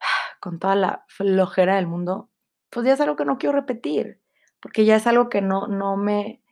con 0.40 0.58
toda 0.58 0.74
la 0.74 1.04
flojera 1.08 1.76
del 1.76 1.86
mundo, 1.86 2.28
pues 2.68 2.84
ya 2.84 2.92
es 2.92 3.00
algo 3.00 3.16
que 3.16 3.24
no 3.24 3.38
quiero 3.38 3.56
repetir, 3.56 4.20
porque 4.60 4.84
ya 4.84 4.96
es 4.96 5.06
algo 5.06 5.30
que 5.30 5.40
no, 5.40 5.66
no 5.66 5.96
me, 5.96 6.42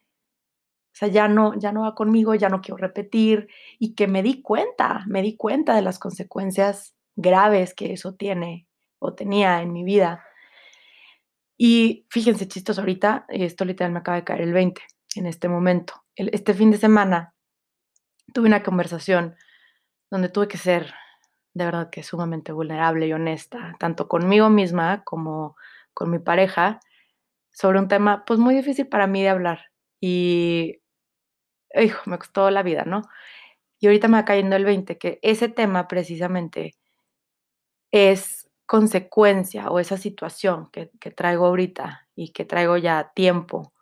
O 0.97 0.99
sea, 0.99 1.09
ya 1.09 1.29
no, 1.29 1.53
ya 1.59 1.73
no 1.73 1.83
va 1.83 1.95
conmigo, 1.95 2.35
ya 2.35 2.49
no 2.49 2.63
quiero 2.63 2.79
repetir 2.79 3.49
y 3.79 3.95
que 3.95 4.07
me 4.07 4.23
di 4.23 4.41
cuenta, 4.41 5.05
me 5.07 5.21
di 5.21 5.37
cuenta 5.37 5.75
de 5.75 5.83
las 5.83 5.99
consecuencias 5.99 6.95
graves 7.17 7.75
que 7.75 7.93
eso 7.93 8.15
tiene 8.15 8.67
o 8.99 9.13
tenía 9.13 9.61
en 9.61 9.75
mi 9.75 9.85
vida. 9.85 10.25
Y 11.59 12.07
fíjense, 12.09 12.49
chistos, 12.49 12.79
ahorita, 12.79 13.27
esto 13.29 13.67
literal 13.67 13.93
me 13.93 13.99
acaba 13.99 14.17
de 14.17 14.25
caer 14.25 14.41
el 14.41 14.55
20 14.55 14.81
en 15.17 15.27
este 15.27 15.51
momento. 15.51 16.03
este 16.15 16.55
fin 16.55 16.71
de 16.71 16.79
semana 16.79 17.35
tuve 18.33 18.49
una 18.49 18.63
conversación 18.63 19.37
donde 20.11 20.31
tuve 20.31 20.49
que 20.49 20.57
ser 20.57 20.95
de 21.53 21.65
verdad 21.67 21.91
que 21.91 22.05
sumamente 22.05 22.53
vulnerable 22.53 23.07
y 23.07 23.13
honesta, 23.13 23.77
tanto 23.79 24.09
conmigo 24.09 24.49
misma 24.49 25.05
como 25.05 25.57
con 25.93 26.11
mi 26.11 26.21
pareja, 26.21 26.81
sobre 27.53 27.81
un 27.81 27.89
tema 27.89 28.25
pues 28.25 28.41
muy 28.41 28.55
difícil 28.55 28.89
para 28.89 29.07
mí 29.07 29.23
de 29.23 29.29
hablar. 29.29 29.61
Y, 30.01 30.81
hijo, 31.75 32.03
me 32.07 32.19
costó 32.19 32.51
la 32.51 32.63
vida, 32.63 32.85
¿no? 32.85 33.03
Y 33.81 33.87
ahorita 33.87 34.09
me 34.09 34.19
va 34.19 34.25
cayendo 34.25 34.57
el 34.57 34.65
20, 34.65 34.99
que 34.99 35.19
ese 35.23 35.49
tema 35.49 35.89
precisamente 35.89 36.75
es 37.91 38.49
consecuencia 38.67 39.71
o 39.71 39.79
esa 39.79 39.97
situación 39.97 40.71
que, 40.73 40.91
que 41.01 41.11
traigo 41.11 41.47
ahorita 41.47 42.09
y 42.17 42.33
que 42.33 42.45
traigo 42.45 42.77
ya 42.77 43.13
tiempo 43.15 43.73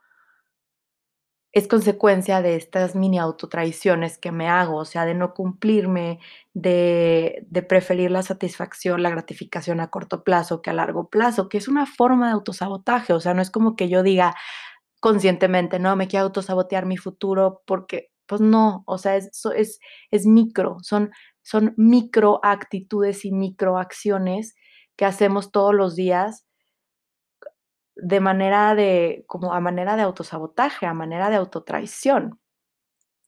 es 1.54 1.68
consecuencia 1.68 2.42
de 2.42 2.56
estas 2.56 2.96
mini 2.96 3.16
autotraiciones 3.20 4.18
que 4.18 4.32
me 4.32 4.48
hago, 4.48 4.76
o 4.76 4.84
sea, 4.84 5.04
de 5.06 5.14
no 5.14 5.34
cumplirme, 5.34 6.18
de, 6.52 7.46
de, 7.48 7.62
preferir 7.62 8.10
la 8.10 8.22
satisfacción, 8.24 9.04
la 9.04 9.10
gratificación 9.10 9.78
a 9.78 9.88
corto 9.88 10.24
plazo 10.24 10.62
que 10.62 10.70
a 10.70 10.72
largo 10.72 11.08
plazo, 11.08 11.48
que 11.48 11.58
es 11.58 11.68
una 11.68 11.86
forma 11.86 12.26
de 12.26 12.32
autosabotaje, 12.32 13.12
o 13.12 13.20
sea, 13.20 13.34
no 13.34 13.42
es 13.42 13.52
como 13.52 13.76
que 13.76 13.88
yo 13.88 14.02
diga 14.02 14.34
conscientemente, 15.04 15.78
no, 15.78 15.96
me 15.96 16.08
quiero 16.08 16.24
autosabotear 16.24 16.86
mi 16.86 16.96
futuro 16.96 17.62
porque, 17.66 18.10
pues 18.24 18.40
no, 18.40 18.84
o 18.86 18.96
sea, 18.96 19.16
es, 19.16 19.30
es, 19.54 19.78
es 20.10 20.24
micro, 20.24 20.78
son, 20.80 21.10
son 21.42 21.74
micro 21.76 22.40
actitudes 22.42 23.26
y 23.26 23.30
micro 23.30 23.76
acciones 23.76 24.54
que 24.96 25.04
hacemos 25.04 25.52
todos 25.52 25.74
los 25.74 25.94
días 25.94 26.46
de 27.96 28.18
manera 28.20 28.74
de, 28.74 29.24
como 29.26 29.52
a 29.52 29.60
manera 29.60 29.96
de 29.96 30.02
autosabotaje, 30.04 30.86
a 30.86 30.94
manera 30.94 31.28
de 31.28 31.36
autotraición. 31.36 32.40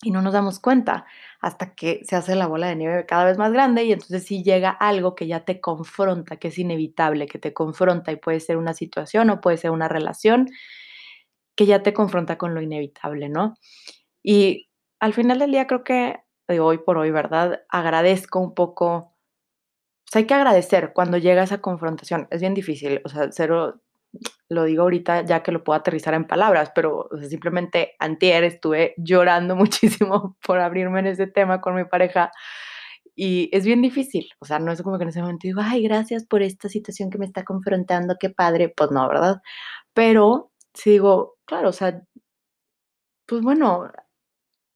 Y 0.02 0.12
no 0.12 0.22
nos 0.22 0.32
damos 0.32 0.60
cuenta 0.60 1.04
hasta 1.42 1.74
que 1.74 2.00
se 2.04 2.16
hace 2.16 2.36
la 2.36 2.46
bola 2.46 2.68
de 2.68 2.76
nieve 2.76 3.04
cada 3.04 3.26
vez 3.26 3.36
más 3.36 3.52
grande 3.52 3.84
y 3.84 3.92
entonces 3.92 4.24
sí 4.24 4.42
llega 4.42 4.70
algo 4.70 5.14
que 5.14 5.26
ya 5.26 5.44
te 5.44 5.60
confronta, 5.60 6.38
que 6.38 6.48
es 6.48 6.58
inevitable, 6.58 7.26
que 7.26 7.38
te 7.38 7.52
confronta 7.52 8.12
y 8.12 8.16
puede 8.16 8.40
ser 8.40 8.56
una 8.56 8.72
situación 8.72 9.28
o 9.28 9.42
puede 9.42 9.58
ser 9.58 9.72
una 9.72 9.88
relación 9.88 10.48
que 11.56 11.66
ya 11.66 11.82
te 11.82 11.94
confronta 11.94 12.38
con 12.38 12.54
lo 12.54 12.60
inevitable, 12.62 13.28
¿no? 13.28 13.54
Y 14.22 14.68
al 15.00 15.14
final 15.14 15.38
del 15.38 15.52
día 15.52 15.66
creo 15.66 15.84
que 15.84 16.18
de 16.48 16.60
hoy 16.60 16.78
por 16.78 16.98
hoy, 16.98 17.10
¿verdad? 17.10 17.62
Agradezco 17.68 18.40
un 18.40 18.54
poco, 18.54 19.14
pues 20.04 20.16
hay 20.16 20.26
que 20.26 20.34
agradecer 20.34 20.92
cuando 20.94 21.18
llega 21.18 21.42
esa 21.42 21.60
confrontación. 21.60 22.28
Es 22.30 22.40
bien 22.40 22.54
difícil, 22.54 23.00
o 23.04 23.08
sea, 23.08 23.28
cero, 23.32 23.80
lo 24.48 24.64
digo 24.64 24.82
ahorita 24.82 25.22
ya 25.24 25.42
que 25.42 25.52
lo 25.52 25.64
puedo 25.64 25.78
aterrizar 25.78 26.14
en 26.14 26.26
palabras, 26.26 26.72
pero 26.74 27.08
simplemente 27.28 27.94
antier 27.98 28.44
estuve 28.44 28.94
llorando 28.98 29.56
muchísimo 29.56 30.36
por 30.46 30.60
abrirme 30.60 31.00
en 31.00 31.08
ese 31.08 31.26
tema 31.26 31.60
con 31.60 31.74
mi 31.74 31.84
pareja 31.84 32.30
y 33.18 33.48
es 33.52 33.64
bien 33.64 33.80
difícil, 33.80 34.28
o 34.40 34.44
sea, 34.44 34.58
no 34.58 34.70
es 34.72 34.82
como 34.82 34.98
que 34.98 35.04
en 35.04 35.08
ese 35.08 35.22
momento 35.22 35.48
digo, 35.48 35.62
ay, 35.64 35.82
gracias 35.82 36.26
por 36.26 36.42
esta 36.42 36.68
situación 36.68 37.08
que 37.10 37.16
me 37.16 37.24
está 37.24 37.44
confrontando, 37.44 38.16
qué 38.20 38.28
padre, 38.28 38.68
pues 38.76 38.90
no, 38.90 39.08
¿verdad? 39.08 39.40
Pero 39.94 40.52
si 40.74 40.90
digo, 40.90 41.35
claro, 41.46 41.70
o 41.70 41.72
sea, 41.72 42.02
pues 43.26 43.42
bueno, 43.42 43.90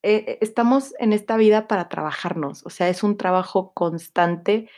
eh, 0.02 0.38
estamos 0.40 0.94
en 0.98 1.12
esta 1.12 1.36
vida 1.36 1.68
para 1.68 1.88
trabajarnos, 1.88 2.66
o 2.66 2.70
sea, 2.70 2.88
es 2.88 3.02
un 3.02 3.16
trabajo 3.16 3.72
constante 3.74 4.70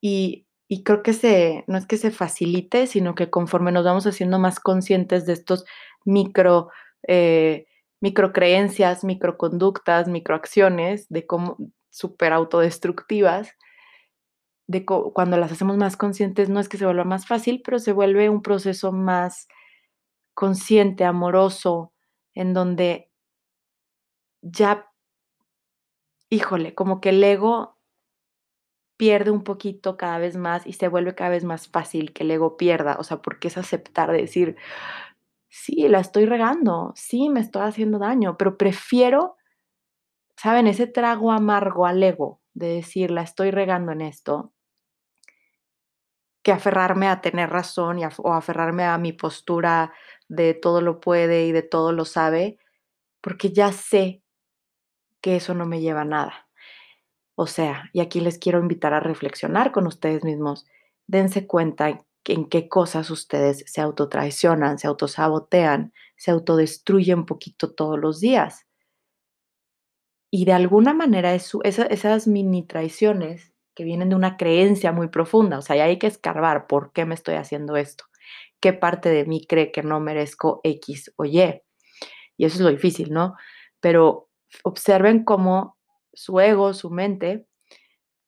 y 0.00 0.46
y 0.70 0.84
creo 0.84 1.02
que 1.02 1.14
se, 1.14 1.64
no 1.66 1.76
es 1.78 1.86
que 1.86 1.96
se 1.96 2.12
facilite, 2.12 2.86
sino 2.86 3.16
que 3.16 3.28
conforme 3.28 3.72
nos 3.72 3.84
vamos 3.84 4.06
haciendo 4.06 4.38
más 4.38 4.60
conscientes 4.60 5.26
de 5.26 5.32
estos 5.32 5.64
micro, 6.04 6.70
eh, 7.08 7.66
microcreencias, 8.00 9.02
microconductas, 9.04 10.08
microacciones, 10.08 11.08
de 11.08 11.26
cómo 11.26 11.56
súper 11.90 12.32
autodestructivas, 12.32 13.56
de 14.68 14.84
cuando 14.86 15.36
las 15.36 15.50
hacemos 15.52 15.76
más 15.76 15.96
conscientes, 15.96 16.48
no 16.48 16.60
es 16.60 16.68
que 16.68 16.78
se 16.78 16.84
vuelva 16.84 17.04
más 17.04 17.26
fácil, 17.26 17.62
pero 17.64 17.80
se 17.80 17.92
vuelve 17.92 18.30
un 18.30 18.40
proceso 18.40 18.92
más 18.92 19.48
consciente, 20.34 21.04
amoroso, 21.04 21.92
en 22.34 22.54
donde 22.54 23.10
ya, 24.42 24.90
híjole, 26.30 26.74
como 26.74 27.00
que 27.00 27.10
el 27.10 27.22
ego 27.22 27.76
pierde 28.96 29.30
un 29.30 29.44
poquito 29.44 29.96
cada 29.96 30.18
vez 30.18 30.36
más 30.36 30.66
y 30.66 30.74
se 30.74 30.88
vuelve 30.88 31.14
cada 31.14 31.30
vez 31.30 31.42
más 31.44 31.68
fácil 31.68 32.12
que 32.12 32.22
el 32.22 32.30
ego 32.32 32.58
pierda. 32.58 32.96
O 32.98 33.02
sea, 33.04 33.22
porque 33.22 33.48
es 33.48 33.56
aceptar, 33.56 34.12
de 34.12 34.18
decir, 34.18 34.56
sí, 35.48 35.88
la 35.88 36.00
estoy 36.00 36.26
regando, 36.26 36.92
sí, 36.96 37.30
me 37.30 37.40
estoy 37.40 37.62
haciendo 37.62 37.98
daño, 37.98 38.36
pero 38.38 38.58
prefiero, 38.58 39.36
¿saben? 40.36 40.66
Ese 40.66 40.86
trago 40.86 41.32
amargo 41.32 41.86
al 41.86 42.02
ego 42.02 42.40
de 42.54 42.68
decir, 42.68 43.10
la 43.10 43.22
estoy 43.22 43.50
regando 43.50 43.92
en 43.92 44.02
esto, 44.02 44.52
aferrarme 46.50 47.08
a 47.08 47.20
tener 47.20 47.50
razón 47.50 47.98
y 47.98 48.04
o 48.04 48.32
aferrarme 48.32 48.84
a 48.84 48.98
mi 48.98 49.12
postura 49.12 49.92
de 50.28 50.54
todo 50.54 50.80
lo 50.80 51.00
puede 51.00 51.46
y 51.46 51.52
de 51.52 51.62
todo 51.62 51.92
lo 51.92 52.04
sabe, 52.04 52.58
porque 53.20 53.52
ya 53.52 53.72
sé 53.72 54.22
que 55.20 55.36
eso 55.36 55.54
no 55.54 55.66
me 55.66 55.80
lleva 55.80 56.02
a 56.02 56.04
nada. 56.04 56.48
O 57.34 57.46
sea, 57.46 57.90
y 57.92 58.00
aquí 58.00 58.20
les 58.20 58.38
quiero 58.38 58.60
invitar 58.60 58.92
a 58.94 59.00
reflexionar 59.00 59.72
con 59.72 59.86
ustedes 59.86 60.24
mismos. 60.24 60.66
Dense 61.06 61.46
cuenta 61.46 62.04
en 62.24 62.44
qué 62.48 62.68
cosas 62.68 63.10
ustedes 63.10 63.64
se 63.66 63.80
autotraicionan, 63.80 64.78
se 64.78 64.86
autosabotean, 64.86 65.92
se 66.16 66.30
autodestruyen 66.30 67.20
un 67.20 67.26
poquito 67.26 67.72
todos 67.72 67.98
los 67.98 68.20
días. 68.20 68.66
Y 70.30 70.44
de 70.44 70.52
alguna 70.52 70.94
manera 70.94 71.34
esas 71.34 72.26
mini 72.26 72.62
traiciones 72.62 73.49
que 73.74 73.84
vienen 73.84 74.10
de 74.10 74.16
una 74.16 74.36
creencia 74.36 74.92
muy 74.92 75.08
profunda, 75.08 75.58
o 75.58 75.62
sea, 75.62 75.76
ya 75.76 75.84
hay 75.84 75.98
que 75.98 76.06
escarbar 76.06 76.66
por 76.66 76.92
qué 76.92 77.04
me 77.04 77.14
estoy 77.14 77.34
haciendo 77.36 77.76
esto, 77.76 78.04
qué 78.60 78.72
parte 78.72 79.08
de 79.08 79.24
mí 79.24 79.46
cree 79.46 79.72
que 79.72 79.82
no 79.82 80.00
merezco 80.00 80.60
X 80.64 81.12
o 81.16 81.24
Y. 81.24 81.62
Y 82.36 82.44
eso 82.44 82.56
es 82.56 82.60
lo 82.60 82.70
difícil, 82.70 83.12
¿no? 83.12 83.34
Pero 83.80 84.28
observen 84.64 85.24
cómo 85.24 85.78
su 86.12 86.40
ego, 86.40 86.74
su 86.74 86.90
mente, 86.90 87.46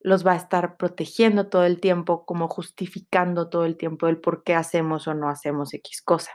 los 0.00 0.26
va 0.26 0.32
a 0.32 0.36
estar 0.36 0.76
protegiendo 0.76 1.48
todo 1.48 1.64
el 1.64 1.80
tiempo, 1.80 2.26
como 2.26 2.48
justificando 2.48 3.48
todo 3.48 3.64
el 3.64 3.76
tiempo 3.76 4.08
el 4.08 4.20
por 4.20 4.42
qué 4.42 4.54
hacemos 4.54 5.06
o 5.06 5.14
no 5.14 5.28
hacemos 5.28 5.72
X 5.74 6.02
cosa, 6.02 6.32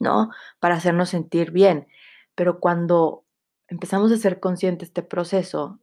¿no? 0.00 0.30
Para 0.60 0.76
hacernos 0.76 1.10
sentir 1.10 1.50
bien. 1.50 1.88
Pero 2.34 2.60
cuando 2.60 3.24
empezamos 3.68 4.12
a 4.12 4.16
ser 4.16 4.40
conscientes 4.40 4.88
de 4.88 5.00
este 5.00 5.02
proceso 5.02 5.80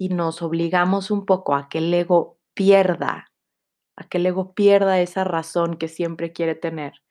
y 0.00 0.08
nos 0.08 0.40
obligamos 0.40 1.10
un 1.10 1.26
poco 1.26 1.54
a 1.54 1.68
que 1.68 1.76
el 1.76 1.92
ego 1.92 2.38
pierda, 2.54 3.30
a 3.96 4.08
que 4.08 4.16
el 4.16 4.24
ego 4.24 4.54
pierda 4.54 4.98
esa 4.98 5.24
razón 5.24 5.76
que 5.76 5.88
siempre 5.88 6.32
quiere 6.32 6.54
tener, 6.54 7.02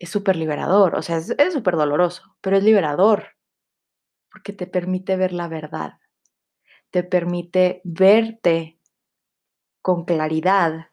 es 0.00 0.10
súper 0.10 0.34
liberador, 0.34 0.96
o 0.96 1.02
sea, 1.02 1.18
es 1.18 1.52
súper 1.52 1.76
doloroso, 1.76 2.36
pero 2.40 2.56
es 2.56 2.64
liberador, 2.64 3.36
porque 4.32 4.52
te 4.52 4.66
permite 4.66 5.16
ver 5.16 5.30
la 5.32 5.46
verdad, 5.46 6.00
te 6.90 7.04
permite 7.04 7.82
verte 7.84 8.80
con 9.80 10.04
claridad 10.04 10.88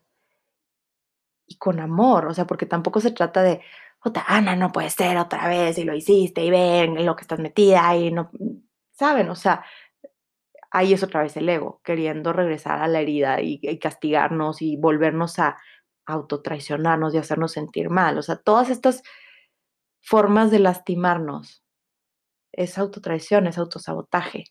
y 1.48 1.58
con 1.58 1.80
amor, 1.80 2.28
o 2.28 2.36
sea, 2.36 2.46
porque 2.46 2.68
tampoco 2.68 3.02
se 3.02 3.10
trata 3.10 3.42
de, 3.42 3.62
otra, 4.04 4.26
Ana, 4.28 4.56
no 4.56 4.72
puede 4.72 4.92
ser 4.92 5.18
otra 5.18 5.48
vez 5.48 5.80
y 5.80 5.86
lo 5.86 5.96
hiciste 5.96 6.46
y 6.46 6.52
ven 6.52 7.00
en 7.00 7.06
lo 7.08 7.16
que 7.16 7.24
estás 7.24 7.40
metida 7.40 7.96
y 7.96 8.12
no, 8.12 8.30
¿saben? 8.92 9.28
O 9.30 9.36
sea, 9.36 9.66
ahí 10.72 10.94
es 10.94 11.04
otra 11.04 11.22
vez 11.22 11.36
el 11.38 11.50
ego, 11.50 11.82
queriendo 11.84 12.34
regresar 12.34 12.82
a 12.82 12.88
la 12.88 13.02
herida 13.02 13.42
y, 13.42 13.60
castigarnos 13.80 14.62
y 14.62 14.78
volvernos 14.78 15.38
a 15.40 15.58
autotraicionarnos 16.06 17.14
y 17.14 17.18
hacernos 17.18 17.52
sentir 17.52 17.90
mal. 17.90 18.18
O 18.18 18.22
sea, 18.22 18.38
todas 18.38 18.70
estas 18.70 19.04
formas 20.02 20.50
de 20.52 20.60
lastimarnos 20.60 21.64
es 22.54 22.78
autotraición, 22.78 23.48
es 23.48 23.58
autosabotaje. 23.58 24.46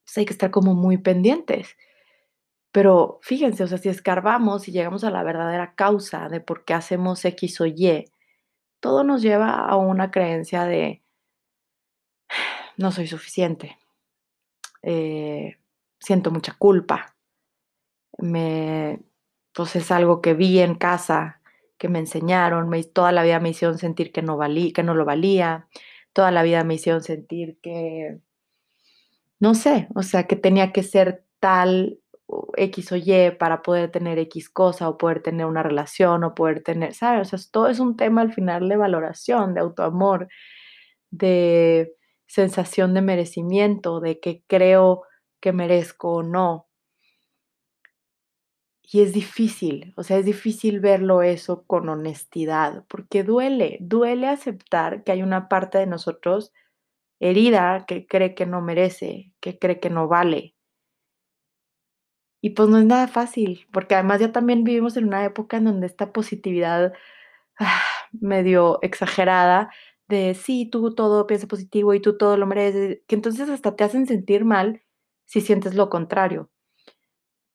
Entonces 0.00 0.18
hay 0.18 0.24
que 0.26 0.32
estar 0.32 0.50
como 0.50 0.74
muy 0.74 0.98
pendientes. 0.98 1.76
Pero 2.72 3.18
fíjense, 3.22 3.64
o 3.64 3.66
sea, 3.66 3.78
si 3.78 3.88
escarbamos 3.88 4.68
y 4.68 4.72
llegamos 4.72 5.04
a 5.04 5.10
la 5.10 5.22
verdadera 5.22 5.74
causa 5.74 6.28
de 6.28 6.40
por 6.40 6.64
qué 6.64 6.74
hacemos 6.74 7.24
X 7.24 7.60
o 7.60 7.66
Y, 7.66 8.04
todo 8.80 9.04
nos 9.04 9.22
lleva 9.22 9.66
a 9.66 9.76
una 9.76 10.10
creencia 10.10 10.64
de 10.64 11.02
no 12.76 12.92
soy 12.92 13.08
suficiente, 13.08 13.76
eh, 14.90 15.58
siento 16.00 16.30
mucha 16.30 16.54
culpa, 16.54 17.14
me, 18.16 19.00
pues 19.52 19.76
es 19.76 19.90
algo 19.90 20.22
que 20.22 20.32
vi 20.32 20.60
en 20.60 20.76
casa, 20.76 21.42
que 21.76 21.90
me 21.90 21.98
enseñaron, 21.98 22.70
me, 22.70 22.82
toda 22.84 23.12
la 23.12 23.22
vida 23.22 23.38
me 23.38 23.50
hicieron 23.50 23.76
sentir 23.76 24.12
que 24.12 24.22
no, 24.22 24.38
valí, 24.38 24.72
que 24.72 24.82
no 24.82 24.94
lo 24.94 25.04
valía, 25.04 25.68
toda 26.14 26.30
la 26.30 26.42
vida 26.42 26.64
me 26.64 26.74
hicieron 26.74 27.02
sentir 27.02 27.58
que, 27.60 28.18
no 29.38 29.54
sé, 29.54 29.88
o 29.94 30.02
sea, 30.02 30.26
que 30.26 30.36
tenía 30.36 30.72
que 30.72 30.82
ser 30.82 31.22
tal 31.38 32.00
X 32.56 32.92
o 32.92 32.96
Y 32.96 33.32
para 33.38 33.60
poder 33.60 33.90
tener 33.90 34.18
X 34.18 34.48
cosa 34.48 34.88
o 34.88 34.96
poder 34.96 35.22
tener 35.22 35.44
una 35.44 35.62
relación 35.62 36.24
o 36.24 36.34
poder 36.34 36.62
tener, 36.62 36.94
¿sabes? 36.94 37.34
O 37.34 37.36
sea, 37.36 37.50
todo 37.52 37.68
es 37.68 37.78
un 37.78 37.94
tema 37.98 38.22
al 38.22 38.32
final 38.32 38.70
de 38.70 38.76
valoración, 38.78 39.52
de 39.52 39.60
autoamor, 39.60 40.28
de 41.10 41.97
sensación 42.28 42.94
de 42.94 43.02
merecimiento, 43.02 44.00
de 44.00 44.20
que 44.20 44.44
creo 44.46 45.02
que 45.40 45.52
merezco 45.52 46.12
o 46.16 46.22
no. 46.22 46.68
Y 48.90 49.02
es 49.02 49.12
difícil, 49.12 49.92
o 49.96 50.02
sea, 50.02 50.16
es 50.18 50.24
difícil 50.24 50.80
verlo 50.80 51.22
eso 51.22 51.64
con 51.66 51.88
honestidad, 51.90 52.84
porque 52.88 53.22
duele, 53.22 53.76
duele 53.80 54.28
aceptar 54.28 55.04
que 55.04 55.12
hay 55.12 55.22
una 55.22 55.48
parte 55.48 55.76
de 55.78 55.86
nosotros 55.86 56.52
herida 57.20 57.84
que 57.86 58.06
cree 58.06 58.34
que 58.34 58.46
no 58.46 58.62
merece, 58.62 59.32
que 59.40 59.58
cree 59.58 59.80
que 59.80 59.90
no 59.90 60.08
vale. 60.08 60.54
Y 62.40 62.50
pues 62.50 62.68
no 62.68 62.78
es 62.78 62.84
nada 62.86 63.08
fácil, 63.08 63.66
porque 63.72 63.94
además 63.94 64.20
ya 64.20 64.32
también 64.32 64.64
vivimos 64.64 64.96
en 64.96 65.06
una 65.06 65.24
época 65.24 65.56
en 65.56 65.64
donde 65.64 65.86
esta 65.86 66.12
positividad 66.12 66.92
ah, 67.58 67.82
medio 68.12 68.78
exagerada 68.82 69.70
de 70.08 70.34
sí, 70.34 70.66
tú 70.70 70.94
todo 70.94 71.26
piensa 71.26 71.46
positivo 71.46 71.94
y 71.94 72.00
tú 72.00 72.16
todo 72.16 72.36
lo 72.36 72.46
mereces, 72.46 73.00
que 73.06 73.14
entonces 73.14 73.48
hasta 73.50 73.76
te 73.76 73.84
hacen 73.84 74.06
sentir 74.06 74.44
mal 74.44 74.82
si 75.26 75.40
sientes 75.40 75.74
lo 75.74 75.90
contrario. 75.90 76.50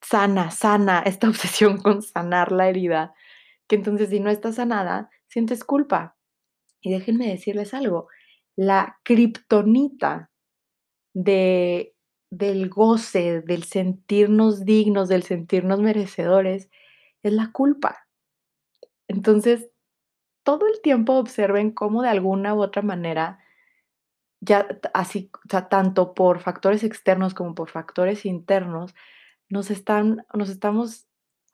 Sana, 0.01 0.51
sana 0.51 0.99
esta 1.05 1.29
obsesión 1.29 1.77
con 1.77 2.01
sanar 2.01 2.51
la 2.51 2.69
herida, 2.69 3.13
que 3.67 3.75
entonces 3.75 4.09
si 4.09 4.19
no 4.19 4.29
está 4.29 4.51
sanada, 4.51 5.09
sientes 5.27 5.63
culpa. 5.63 6.17
Y 6.81 6.91
déjenme 6.91 7.29
decirles 7.29 7.73
algo, 7.73 8.07
la 8.55 8.99
kriptonita 9.03 10.31
de, 11.13 11.95
del 12.29 12.69
goce, 12.69 13.41
del 13.41 13.63
sentirnos 13.63 14.65
dignos, 14.65 15.09
del 15.09 15.23
sentirnos 15.23 15.79
merecedores, 15.79 16.69
es 17.23 17.33
la 17.33 17.51
culpa. 17.51 18.07
Entonces, 19.07 19.69
todo 20.43 20.67
el 20.67 20.81
tiempo 20.81 21.13
observen 21.13 21.71
cómo 21.71 22.01
de 22.01 22.09
alguna 22.09 22.53
u 22.53 22.61
otra 22.61 22.81
manera, 22.81 23.39
ya 24.41 24.67
así, 24.93 25.31
o 25.45 25.49
sea, 25.49 25.69
tanto 25.69 26.13
por 26.13 26.39
factores 26.39 26.83
externos 26.83 27.33
como 27.33 27.55
por 27.55 27.69
factores 27.69 28.25
internos, 28.25 28.93
nos 29.49 29.71
están, 29.71 30.25
nos 30.33 30.49
estamos 30.49 31.07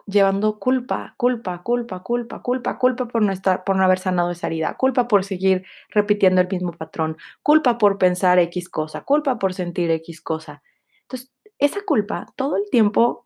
llevando 0.08 0.60
culpa, 0.60 1.14
culpa, 1.18 1.62
culpa, 1.64 2.02
culpa, 2.04 2.42
culpa, 2.42 2.80
culpa 2.80 3.08
por 3.08 3.22
no, 3.22 3.32
estar, 3.32 3.64
por 3.64 3.76
no 3.76 3.84
haber 3.84 4.00
sanado 4.00 4.32
esa 4.32 4.48
herida, 4.48 4.76
culpa 4.76 5.08
por 5.08 5.24
seguir 5.24 5.66
repitiendo 5.90 6.42
el 6.42 6.48
mismo 6.50 6.74
patrón, 6.74 7.18
culpa 7.44 7.78
por 7.78 7.98
pensar 7.98 8.40
X 8.40 8.70
cosa, 8.70 9.02
culpa 9.02 9.38
por 9.40 9.54
sentir 9.54 9.92
X 9.92 10.22
cosa. 10.22 10.64
Entonces, 11.04 11.32
esa 11.60 11.82
culpa 11.86 12.26
todo 12.36 12.58
el 12.58 12.70
tiempo, 12.72 13.26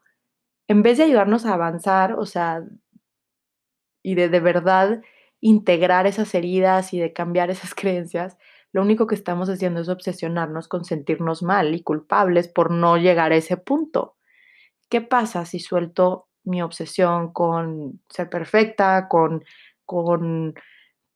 en 0.67 0.83
vez 0.83 0.97
de 0.97 1.05
ayudarnos 1.05 1.45
a 1.45 1.53
avanzar, 1.53 2.13
o 2.13 2.25
sea, 2.25 2.63
y 4.03 4.15
de 4.15 4.29
de 4.29 4.39
verdad 4.39 5.01
integrar 5.43 6.07
esas 6.07 6.33
heridas 6.35 6.93
y 6.93 6.99
de 6.99 7.11
cambiar 7.11 7.51
esas 7.51 7.75
creencias, 7.75 8.37
lo 8.71 8.81
único 8.81 9.05
que 9.05 9.15
estamos 9.15 9.49
haciendo 9.49 9.81
es 9.81 9.89
obsesionarnos 9.89 10.67
con 10.67 10.85
sentirnos 10.85 11.43
mal 11.43 11.75
y 11.75 11.83
culpables 11.83 12.47
por 12.47 12.71
no 12.71 12.97
llegar 12.97 13.31
a 13.31 13.35
ese 13.35 13.57
punto. 13.57 14.15
¿Qué 14.89 15.01
pasa 15.01 15.45
si 15.45 15.59
suelto 15.59 16.27
mi 16.43 16.61
obsesión 16.61 17.31
con 17.33 18.01
ser 18.09 18.29
perfecta, 18.29 19.07
con, 19.07 19.43
con 19.85 20.55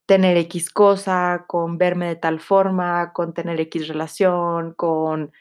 tener 0.06 0.38
X 0.38 0.70
cosa, 0.72 1.46
con 1.48 1.78
verme 1.78 2.08
de 2.08 2.16
tal 2.16 2.40
forma, 2.40 3.14
con 3.14 3.34
tener 3.34 3.60
X 3.62 3.88
relación, 3.88 4.74
con 4.74 5.32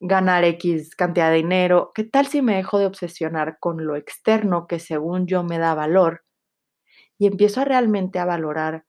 ganar 0.00 0.44
X 0.44 0.94
cantidad 0.96 1.30
de 1.30 1.36
dinero. 1.36 1.92
¿Qué 1.94 2.04
tal 2.04 2.26
si 2.26 2.42
me 2.42 2.56
dejo 2.56 2.78
de 2.78 2.86
obsesionar 2.86 3.58
con 3.60 3.86
lo 3.86 3.96
externo 3.96 4.66
que 4.66 4.78
según 4.78 5.26
yo 5.26 5.42
me 5.42 5.58
da 5.58 5.74
valor 5.74 6.24
y 7.18 7.26
empiezo 7.26 7.60
a 7.60 7.64
realmente 7.64 8.18
a 8.18 8.24
valorarme? 8.24 8.84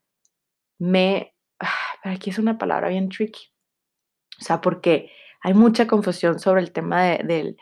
Ah, 1.60 1.70
aquí 2.04 2.30
es 2.30 2.40
una 2.40 2.58
palabra 2.58 2.90
bien 2.90 3.10
tricky. 3.10 3.48
O 4.40 4.44
sea, 4.44 4.62
porque 4.62 5.12
hay 5.42 5.54
mucha 5.54 5.88
confusión 5.88 6.40
sobre 6.40 6.62
el 6.62 6.72
tema 6.72 7.04
de, 7.04 7.56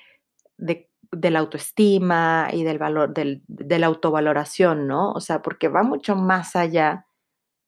de 0.57 0.89
de 1.13 1.31
la 1.31 1.39
autoestima 1.39 2.49
y 2.51 2.63
del 2.63 2.77
valor, 2.77 3.13
del, 3.13 3.43
de 3.47 3.79
la 3.79 3.87
autovaloración, 3.87 4.87
¿no? 4.87 5.11
O 5.11 5.19
sea, 5.19 5.41
porque 5.41 5.67
va 5.67 5.83
mucho 5.83 6.15
más 6.15 6.55
allá 6.55 7.05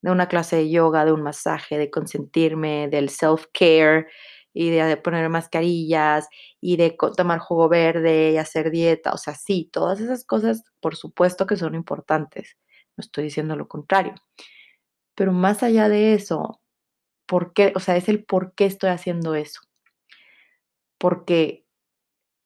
de 0.01 0.11
una 0.11 0.27
clase 0.27 0.57
de 0.57 0.69
yoga, 0.69 1.05
de 1.05 1.11
un 1.13 1.23
masaje, 1.23 1.77
de 1.77 1.89
consentirme, 1.89 2.87
del 2.89 3.09
self-care 3.09 4.07
y 4.53 4.69
de, 4.69 4.97
poner 4.97 5.29
mascarillas 5.29 6.27
y 6.61 6.77
de 6.77 6.95
tomar 7.17 7.39
jugo 7.39 7.69
verde 7.69 8.31
y 8.31 8.37
hacer 8.37 8.71
dieta. 8.71 9.13
O 9.13 9.17
sea, 9.17 9.35
sí, 9.35 9.69
todas 9.71 9.99
esas 9.99 10.25
cosas, 10.25 10.63
por 10.79 10.95
supuesto 10.95 11.45
que 11.47 11.57
son 11.57 11.75
importantes. 11.75 12.57
No 12.97 13.01
estoy 13.01 13.25
diciendo 13.25 13.55
lo 13.55 13.67
contrario. 13.67 14.15
Pero 15.15 15.31
más 15.31 15.63
allá 15.63 15.89
de 15.89 16.13
eso, 16.13 16.61
¿por 17.25 17.53
qué? 17.53 17.73
O 17.75 17.79
sea, 17.79 17.97
es 17.97 18.09
el 18.09 18.23
por 18.25 18.53
qué 18.55 18.65
estoy 18.65 18.89
haciendo 18.89 19.35
eso. 19.35 19.61
Porque 20.97 21.65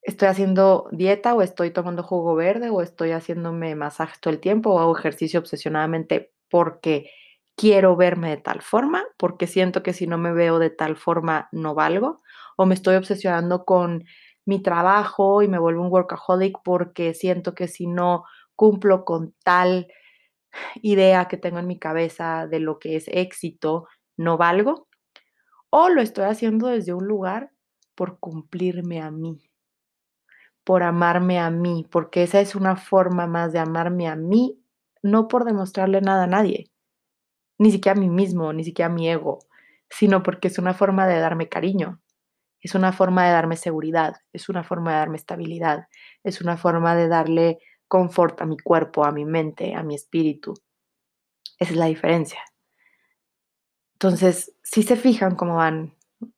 estoy 0.02 0.28
haciendo 0.28 0.88
dieta 0.92 1.36
o 1.36 1.42
estoy 1.42 1.72
tomando 1.72 2.04
jugo 2.04 2.36
verde 2.36 2.70
o 2.70 2.82
estoy 2.82 3.12
haciéndome 3.12 3.76
masajes 3.76 4.20
todo 4.20 4.34
el 4.34 4.40
tiempo 4.40 4.72
o 4.72 4.80
hago 4.80 4.98
ejercicio 4.98 5.40
obsesionadamente 5.40 6.34
porque 6.50 7.12
quiero 7.56 7.96
verme 7.96 8.30
de 8.30 8.38
tal 8.38 8.62
forma, 8.62 9.04
porque 9.18 9.46
siento 9.46 9.84
que 9.84 9.94
si 9.94 10.08
no 10.08 10.18
me 10.18 10.32
veo 10.32 10.60
de 10.60 10.70
tal 10.70 10.96
forma 10.96 11.50
no 11.52 11.76
valgo, 11.76 12.22
o 12.56 12.66
me 12.66 12.74
estoy 12.74 12.96
obsesionando 12.96 13.66
con 13.66 14.06
mi 14.46 14.62
trabajo 14.62 15.42
y 15.44 15.48
me 15.48 15.60
vuelvo 15.60 15.84
un 15.84 15.92
workaholic 15.92 16.58
porque 16.64 17.14
siento 17.14 17.54
que 17.54 17.68
si 17.68 17.86
no 17.86 18.24
cumplo 18.56 19.06
con 19.06 19.36
tal 19.44 19.88
idea 20.82 21.28
que 21.28 21.38
tengo 21.38 21.60
en 21.60 21.68
mi 21.68 21.80
cabeza 21.80 22.48
de 22.48 22.60
lo 22.60 22.80
que 22.80 22.96
es 22.96 23.08
éxito, 23.08 23.88
no 24.18 24.38
valgo, 24.38 24.88
o 25.70 25.90
lo 25.90 26.02
estoy 26.02 26.26
haciendo 26.26 26.68
desde 26.68 26.94
un 26.94 27.08
lugar 27.08 27.52
por 27.96 28.20
cumplirme 28.20 29.02
a 29.02 29.12
mí 29.12 29.50
por 30.70 30.84
amarme 30.84 31.40
a 31.40 31.50
mí, 31.50 31.88
porque 31.90 32.22
esa 32.22 32.40
es 32.42 32.54
una 32.54 32.76
forma 32.76 33.26
más 33.26 33.52
de 33.52 33.58
amarme 33.58 34.08
a 34.08 34.16
mí, 34.16 34.62
no 35.02 35.28
por 35.28 35.44
demostrarle 35.44 36.00
nada 36.00 36.26
a 36.26 36.28
nadie, 36.28 36.70
ni 37.58 37.72
siquiera 37.72 37.98
a 37.98 38.00
mí 38.00 38.08
mismo, 38.08 38.54
ni 38.54 38.64
siquiera 38.64 38.92
a 38.92 38.94
mi 38.94 39.10
ego, 39.10 39.40
sino 39.90 40.22
porque 40.22 40.48
es 40.48 40.60
una 40.60 40.76
forma 40.76 41.08
de 41.08 41.20
darme 41.20 41.50
cariño, 41.50 42.04
es 42.62 42.76
una 42.76 42.92
forma 42.92 43.26
de 43.26 43.32
darme 43.32 43.58
seguridad, 43.58 44.18
es 44.32 44.48
una 44.48 44.64
forma 44.64 44.92
de 44.92 44.98
darme 44.98 45.18
estabilidad, 45.18 45.88
es 46.24 46.40
una 46.40 46.56
forma 46.56 46.96
de 46.96 47.08
darle 47.08 47.58
confort 47.90 48.42
a 48.42 48.46
mi 48.46 48.58
cuerpo, 48.58 49.04
a 49.04 49.12
mi 49.12 49.26
mente, 49.26 49.76
a 49.76 49.84
mi 49.84 49.96
espíritu. 49.96 50.54
Esa 51.60 51.72
es 51.72 51.78
la 51.78 51.88
diferencia. 51.88 52.40
Entonces, 53.96 54.56
si 54.64 54.84
se 54.84 54.96
fijan 54.96 55.36
cómo 55.36 55.58
van, 55.58 55.94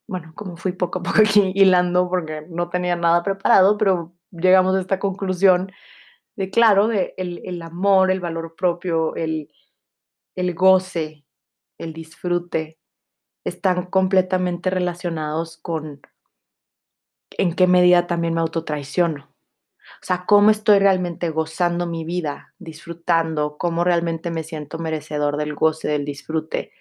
bueno, 0.07 0.33
como 0.35 0.57
fui 0.57 0.71
poco 0.71 0.99
a 0.99 1.03
poco 1.03 1.21
aquí 1.21 1.51
hilando 1.55 2.09
porque 2.09 2.47
no 2.49 2.69
tenía 2.69 2.95
nada 2.95 3.21
preparado, 3.21 3.77
pero 3.77 4.15
llegamos 4.31 4.75
a 4.75 4.81
esta 4.81 4.97
conclusión 4.97 5.71
de, 6.35 6.49
claro, 6.49 6.87
de 6.87 7.13
el, 7.17 7.61
amor, 7.61 8.09
el 8.09 8.19
valor 8.19 8.55
propio, 8.55 9.15
el, 9.15 9.51
el 10.35 10.55
goce, 10.55 11.25
el 11.77 11.93
disfrute, 11.93 12.79
están 13.43 13.87
completamente 13.87 14.69
relacionados 14.69 15.57
con 15.57 16.01
en 17.37 17.53
qué 17.53 17.67
medida 17.67 18.07
también 18.07 18.33
me 18.33 18.41
autotraiciono. 18.41 19.30
O 20.01 20.05
sea, 20.05 20.25
cómo 20.25 20.49
estoy 20.49 20.79
realmente 20.79 21.29
gozando 21.29 21.85
mi 21.85 22.03
vida, 22.05 22.55
disfrutando, 22.57 23.57
cómo 23.59 23.83
realmente 23.83 24.31
me 24.31 24.43
siento 24.43 24.79
merecedor 24.79 25.37
del 25.37 25.53
goce, 25.53 25.87
del 25.87 26.05
disfrute, 26.05 26.71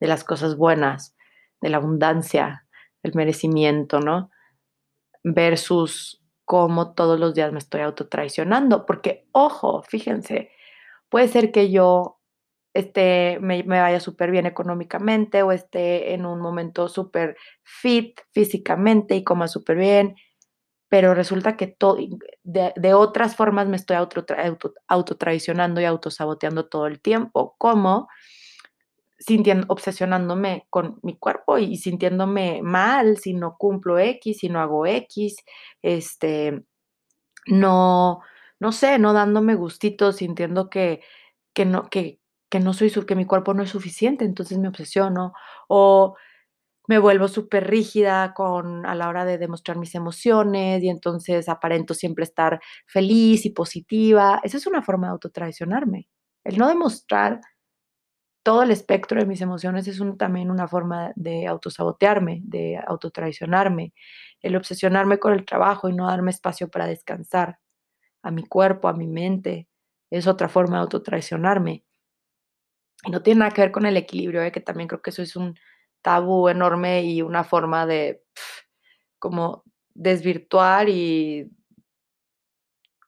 de 0.00 0.06
las 0.08 0.24
cosas 0.24 0.56
buenas, 0.56 1.16
de 1.60 1.68
la 1.68 1.76
abundancia, 1.76 2.66
del 3.02 3.14
merecimiento, 3.14 4.00
¿no? 4.00 4.30
Versus 5.22 6.20
cómo 6.44 6.94
todos 6.94 7.18
los 7.20 7.34
días 7.34 7.52
me 7.52 7.60
estoy 7.60 7.82
autotraicionando, 7.82 8.86
porque 8.86 9.28
ojo, 9.30 9.82
fíjense, 9.82 10.50
puede 11.08 11.28
ser 11.28 11.52
que 11.52 11.70
yo 11.70 12.20
esté, 12.74 13.38
me, 13.40 13.62
vaya 13.62 14.00
súper 14.00 14.32
bien 14.32 14.46
económicamente 14.46 15.44
o 15.44 15.52
esté 15.52 16.12
en 16.12 16.26
un 16.26 16.40
momento 16.40 16.88
súper 16.88 17.36
fit 17.62 18.18
físicamente 18.32 19.14
y 19.14 19.22
coma 19.22 19.46
súper 19.46 19.76
bien, 19.76 20.16
pero 20.94 21.12
resulta 21.12 21.56
que 21.56 21.76
de, 22.44 22.94
otras 22.94 23.34
formas 23.34 23.66
me 23.66 23.74
estoy 23.74 23.96
autotraicionando 24.86 25.80
y 25.80 25.84
autosaboteando 25.86 26.66
todo 26.66 26.86
el 26.86 27.00
tiempo, 27.00 27.56
como 27.58 28.06
sintiendo, 29.18 29.66
obsesionándome 29.70 30.68
con 30.70 31.00
mi 31.02 31.16
cuerpo 31.16 31.58
y 31.58 31.78
sintiéndome 31.78 32.62
mal 32.62 33.18
si 33.18 33.34
no 33.34 33.56
cumplo 33.58 33.98
X, 33.98 34.38
si 34.38 34.48
no 34.48 34.60
hago 34.60 34.86
X, 34.86 35.34
este, 35.82 36.62
no, 37.46 38.20
no 38.60 38.70
sé, 38.70 39.00
no 39.00 39.12
dándome 39.12 39.56
gustitos, 39.56 40.18
sintiendo 40.18 40.70
que, 40.70 41.02
que 41.52 41.64
no, 41.64 41.90
que, 41.90 42.20
que 42.48 42.60
no 42.60 42.72
soy 42.72 42.92
que 42.92 43.16
mi 43.16 43.24
cuerpo 43.26 43.52
no 43.52 43.64
es 43.64 43.70
suficiente, 43.70 44.24
entonces 44.24 44.58
me 44.58 44.68
obsesiono. 44.68 45.32
O 45.66 46.14
me 46.86 46.98
vuelvo 46.98 47.28
súper 47.28 47.68
rígida 47.68 48.34
con 48.34 48.84
a 48.86 48.94
la 48.94 49.08
hora 49.08 49.24
de 49.24 49.38
demostrar 49.38 49.78
mis 49.78 49.94
emociones 49.94 50.82
y 50.82 50.88
entonces 50.88 51.48
aparento 51.48 51.94
siempre 51.94 52.24
estar 52.24 52.60
feliz 52.86 53.46
y 53.46 53.50
positiva. 53.50 54.40
Esa 54.44 54.58
es 54.58 54.66
una 54.66 54.82
forma 54.82 55.06
de 55.06 55.12
autotraicionarme. 55.12 56.08
El 56.44 56.58
no 56.58 56.68
demostrar 56.68 57.40
todo 58.42 58.62
el 58.62 58.70
espectro 58.70 59.18
de 59.18 59.26
mis 59.26 59.40
emociones 59.40 59.88
es 59.88 60.00
también 60.18 60.50
una 60.50 60.68
forma 60.68 61.12
de 61.16 61.46
autosabotearme, 61.46 62.42
de 62.44 62.78
autotraicionarme. 62.86 63.94
El 64.40 64.56
obsesionarme 64.56 65.18
con 65.18 65.32
el 65.32 65.46
trabajo 65.46 65.88
y 65.88 65.94
no 65.94 66.06
darme 66.06 66.30
espacio 66.30 66.68
para 66.68 66.86
descansar 66.86 67.58
a 68.22 68.30
mi 68.30 68.44
cuerpo, 68.46 68.88
a 68.88 68.92
mi 68.92 69.06
mente, 69.06 69.68
es 70.10 70.26
otra 70.26 70.50
forma 70.50 70.76
de 70.76 70.82
autotraicionarme. 70.82 71.84
Y 73.06 73.10
no 73.10 73.22
tiene 73.22 73.40
nada 73.40 73.50
que 73.52 73.62
ver 73.62 73.72
con 73.72 73.86
el 73.86 73.96
equilibrio, 73.96 74.42
¿eh? 74.42 74.52
que 74.52 74.60
también 74.60 74.88
creo 74.88 75.00
que 75.00 75.10
eso 75.10 75.22
es 75.22 75.36
un 75.36 75.54
tabú 76.04 76.48
enorme 76.48 77.02
y 77.02 77.22
una 77.22 77.42
forma 77.42 77.86
de 77.86 78.22
como 79.18 79.64
desvirtuar 79.94 80.88
y 80.88 81.50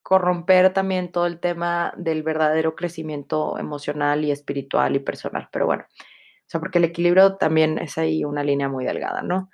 corromper 0.02 0.72
también 0.72 1.12
todo 1.12 1.26
el 1.26 1.40
tema 1.40 1.92
del 1.96 2.22
verdadero 2.22 2.74
crecimiento 2.74 3.59
emocional 3.59 4.24
y 4.24 4.30
espiritual 4.30 4.96
y 4.96 5.00
personal. 5.00 5.48
Pero 5.52 5.66
bueno, 5.66 5.85
o 5.90 6.48
sea, 6.48 6.61
porque 6.61 6.78
el 6.78 6.85
equilibrio 6.85 7.37
también 7.37 7.78
es 7.78 7.98
ahí 7.98 8.24
una 8.24 8.42
línea 8.42 8.68
muy 8.68 8.85
delgada, 8.85 9.20
¿no? 9.20 9.50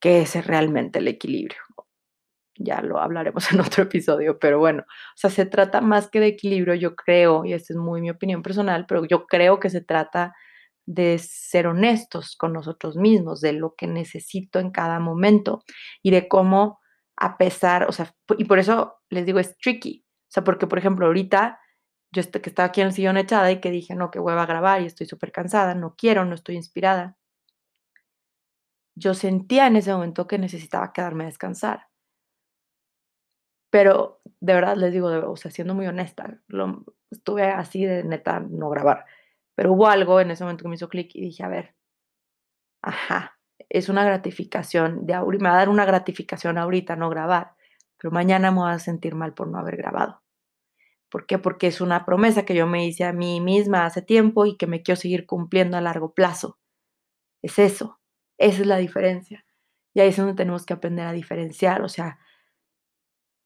¿Qué 0.00 0.22
es 0.22 0.46
realmente 0.46 1.00
el 1.00 1.08
equilibrio? 1.08 1.58
Ya 2.56 2.80
lo 2.80 2.98
hablaremos 2.98 3.50
en 3.52 3.60
otro 3.60 3.82
episodio, 3.82 4.38
pero 4.38 4.58
bueno, 4.58 4.84
o 4.88 5.16
sea, 5.16 5.28
se 5.28 5.44
trata 5.44 5.80
más 5.80 6.08
que 6.08 6.20
de 6.20 6.28
equilibrio, 6.28 6.74
yo 6.74 6.94
creo, 6.96 7.44
y 7.44 7.52
esta 7.52 7.74
es 7.74 7.76
muy 7.78 8.00
mi 8.00 8.10
opinión 8.10 8.42
personal, 8.42 8.86
pero 8.86 9.04
yo 9.04 9.26
creo 9.26 9.60
que 9.60 9.70
se 9.70 9.82
trata 9.82 10.34
de 10.86 11.18
ser 11.18 11.66
honestos 11.66 12.36
con 12.36 12.52
nosotros 12.52 12.96
mismos, 12.96 13.40
de 13.40 13.52
lo 13.52 13.74
que 13.74 13.86
necesito 13.86 14.58
en 14.58 14.70
cada 14.70 15.00
momento 15.00 15.62
y 16.02 16.10
de 16.10 16.28
cómo 16.28 16.80
a 17.16 17.38
pesar, 17.38 17.88
o 17.88 17.92
sea, 17.92 18.14
y 18.38 18.44
por 18.44 18.58
eso 18.58 18.96
les 19.08 19.24
digo, 19.24 19.38
es 19.38 19.56
tricky. 19.58 20.04
O 20.28 20.32
sea, 20.34 20.44
porque, 20.44 20.66
por 20.66 20.78
ejemplo, 20.78 21.06
ahorita 21.06 21.60
yo 22.14 22.22
que 22.30 22.48
estaba 22.48 22.68
aquí 22.68 22.80
en 22.80 22.88
el 22.88 22.92
sillón 22.92 23.16
echada 23.16 23.50
y 23.50 23.60
que 23.60 23.70
dije, 23.70 23.94
no, 23.94 24.10
que 24.10 24.20
hueva 24.20 24.44
a 24.44 24.46
grabar 24.46 24.82
y 24.82 24.86
estoy 24.86 25.06
súper 25.06 25.32
cansada, 25.32 25.74
no 25.74 25.94
quiero, 25.96 26.24
no 26.24 26.34
estoy 26.34 26.56
inspirada. 26.56 27.16
Yo 28.96 29.14
sentía 29.14 29.66
en 29.66 29.76
ese 29.76 29.92
momento 29.92 30.26
que 30.26 30.38
necesitaba 30.38 30.92
quedarme 30.92 31.24
a 31.24 31.26
descansar. 31.26 31.88
Pero 33.70 34.20
de 34.40 34.54
verdad 34.54 34.76
les 34.76 34.92
digo, 34.92 35.08
o 35.30 35.36
sea, 35.36 35.50
siendo 35.50 35.74
muy 35.74 35.86
honesta, 35.88 36.40
lo, 36.46 36.84
estuve 37.10 37.48
así 37.48 37.84
de 37.84 38.04
neta 38.04 38.40
no 38.40 38.70
grabar. 38.70 39.04
Pero 39.54 39.72
hubo 39.72 39.88
algo 39.88 40.20
en 40.20 40.30
ese 40.30 40.44
momento 40.44 40.62
que 40.62 40.68
me 40.68 40.74
hizo 40.74 40.88
clic 40.88 41.10
y 41.14 41.20
dije, 41.20 41.44
a 41.44 41.48
ver, 41.48 41.74
ajá, 42.82 43.38
es 43.68 43.88
una 43.88 44.04
gratificación, 44.04 45.06
de 45.06 45.14
me 45.14 45.48
va 45.48 45.54
a 45.54 45.58
dar 45.58 45.68
una 45.68 45.84
gratificación 45.84 46.58
ahorita 46.58 46.96
no 46.96 47.08
grabar, 47.08 47.54
pero 47.96 48.10
mañana 48.10 48.50
me 48.50 48.58
voy 48.58 48.70
a 48.70 48.78
sentir 48.78 49.14
mal 49.14 49.34
por 49.34 49.48
no 49.48 49.58
haber 49.58 49.76
grabado. 49.76 50.22
¿Por 51.08 51.26
qué? 51.26 51.38
Porque 51.38 51.68
es 51.68 51.80
una 51.80 52.04
promesa 52.04 52.44
que 52.44 52.54
yo 52.54 52.66
me 52.66 52.86
hice 52.86 53.04
a 53.04 53.12
mí 53.12 53.40
misma 53.40 53.86
hace 53.86 54.02
tiempo 54.02 54.46
y 54.46 54.56
que 54.56 54.66
me 54.66 54.82
quiero 54.82 55.00
seguir 55.00 55.26
cumpliendo 55.26 55.76
a 55.76 55.80
largo 55.80 56.12
plazo. 56.12 56.58
Es 57.40 57.58
eso, 57.58 58.00
esa 58.36 58.62
es 58.62 58.66
la 58.66 58.78
diferencia. 58.78 59.44
Y 59.94 60.00
ahí 60.00 60.08
es 60.08 60.16
donde 60.16 60.34
tenemos 60.34 60.66
que 60.66 60.74
aprender 60.74 61.06
a 61.06 61.12
diferenciar, 61.12 61.82
o 61.82 61.88
sea, 61.88 62.18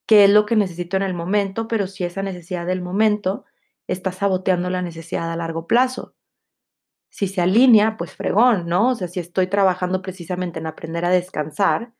qué 0.07 0.25
es 0.25 0.31
lo 0.31 0.47
que 0.47 0.57
necesito 0.57 0.97
en 0.97 1.03
el 1.03 1.12
momento, 1.12 1.68
pero 1.68 1.87
si 1.87 2.05
esa 2.05 2.23
necesidad 2.23 2.64
del 2.64 2.81
momento 2.81 3.44
está 3.88 4.12
saboteando 4.12 4.70
la 4.70 4.83
necesidad 4.83 5.33
a 5.33 5.37
largo 5.37 5.66
plazo 5.66 6.14
si 7.11 7.27
se 7.29 7.40
alinea, 7.40 7.96
pues 7.96 8.14
fregón, 8.14 8.66
¿no? 8.68 8.90
O 8.90 8.94
sea, 8.94 9.09
si 9.09 9.20
estoy 9.20 9.46
trabajando 9.48 10.03
precisamente 10.03 10.59
en 10.59 10.66
aprender 10.66 11.05
a 11.05 11.11
descansar, 11.11 11.92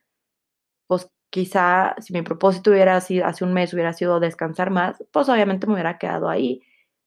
pues 0.87 1.11
quizá 1.31 1.97
si 2.01 2.13
mi 2.13 2.23
propósito 2.23 2.71
hubiera 2.71 3.01
sido, 3.01 3.27
hace 3.27 3.45
un 3.45 3.53
mes 3.55 3.75
hubiera 3.75 3.93
sido 3.93 4.21
descansar 4.21 4.71
más, 4.71 5.05
pues 5.13 5.29
obviamente 5.29 5.67
me 5.67 5.75
hubiera 5.75 5.99
quedado 5.99 6.29
ahí. 6.29 6.63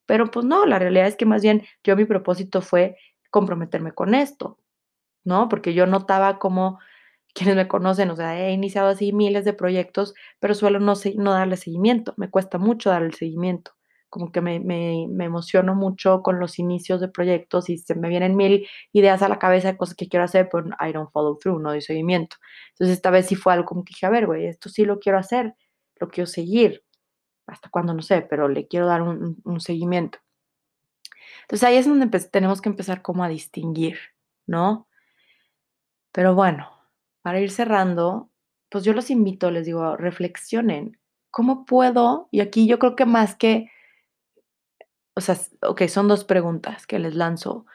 Pero 0.07 0.31
pues 0.31 0.45
no, 0.45 0.65
la 0.65 0.79
realidad 0.79 1.07
es 1.07 1.15
que 1.17 1.25
más 1.25 1.41
bien 1.43 1.63
yo 1.83 1.95
mi 1.95 2.05
propósito 2.05 2.61
fue 2.61 2.97
comprometerme 3.31 3.93
con 3.93 4.15
esto, 4.15 4.59
¿no? 5.25 5.49
Porque 5.49 5.73
yo 5.73 5.87
notaba 5.87 6.39
como 6.39 6.79
quienes 7.35 7.55
me 7.55 7.67
conocen, 7.67 8.11
o 8.11 8.15
sea, 8.17 8.39
he 8.39 8.51
iniciado 8.53 8.89
así 8.89 9.13
miles 9.13 9.45
de 9.45 9.53
proyectos, 9.53 10.13
pero 10.39 10.55
suelo 10.55 10.79
no, 10.79 10.95
no 11.17 11.33
darle 11.33 11.57
seguimiento, 11.57 12.13
me 12.17 12.29
cuesta 12.29 12.57
mucho 12.57 12.89
darle 12.91 13.13
seguimiento 13.13 13.73
como 14.11 14.31
que 14.33 14.41
me, 14.41 14.59
me, 14.59 15.05
emociono 15.23 15.73
mucho 15.73 16.21
con 16.21 16.37
los 16.37 16.59
inicios 16.59 16.99
de 16.99 17.07
proyectos 17.07 17.69
y 17.69 17.77
se 17.77 17.95
me 17.95 18.09
vienen 18.09 18.35
mil 18.35 18.67
ideas 18.91 19.21
a 19.21 19.29
la 19.29 19.39
cabeza 19.39 19.69
de 19.69 19.77
cosas 19.77 19.95
que 19.95 20.09
quiero 20.09 20.25
hacer, 20.25 20.49
pero 20.51 20.67
I 20.81 20.91
don't 20.91 21.09
follow 21.11 21.37
through, 21.39 21.61
no 21.61 21.69
doy 21.69 21.81
seguimiento. 21.81 22.35
Entonces 22.73 22.97
esta 22.97 23.09
vez 23.09 23.27
sí 23.27 23.35
fue 23.35 23.53
algo 23.53 23.65
como 23.65 23.85
que 23.85 23.91
dije, 23.91 24.05
a 24.05 24.09
ver, 24.09 24.27
güey, 24.27 24.47
esto 24.47 24.67
sí 24.67 24.83
lo 24.83 24.99
quiero 24.99 25.17
hacer, 25.17 25.55
lo 25.95 26.09
quiero 26.09 26.27
seguir, 26.27 26.83
hasta 27.47 27.69
cuando 27.69 27.93
no 27.93 28.01
sé, 28.01 28.21
pero 28.21 28.49
le 28.49 28.67
quiero 28.67 28.85
dar 28.85 29.01
un, 29.01 29.41
un 29.45 29.61
seguimiento. 29.61 30.19
Entonces 31.43 31.67
ahí 31.67 31.77
es 31.77 31.87
donde 31.87 32.07
tenemos 32.19 32.61
que 32.61 32.67
empezar 32.67 33.01
como 33.01 33.23
a 33.23 33.29
distinguir, 33.29 33.97
¿no? 34.45 34.89
Pero 36.11 36.35
bueno, 36.35 36.69
para 37.21 37.39
ir 37.39 37.49
cerrando, 37.49 38.29
pues 38.69 38.83
yo 38.83 38.91
los 38.91 39.09
invito, 39.09 39.51
les 39.51 39.65
digo, 39.65 39.95
reflexionen. 39.95 40.99
¿Cómo 41.29 41.63
puedo? 41.65 42.27
Y 42.29 42.41
aquí 42.41 42.67
yo 42.67 42.77
creo 42.77 42.97
que 42.97 43.05
más 43.05 43.35
que 43.35 43.71
o 45.15 45.21
sea, 45.21 45.37
ok, 45.61 45.83
son 45.87 46.07
dos 46.07 46.23
preguntas 46.23 46.87
que 46.87 46.99
les 46.99 47.15
lanzo. 47.15 47.65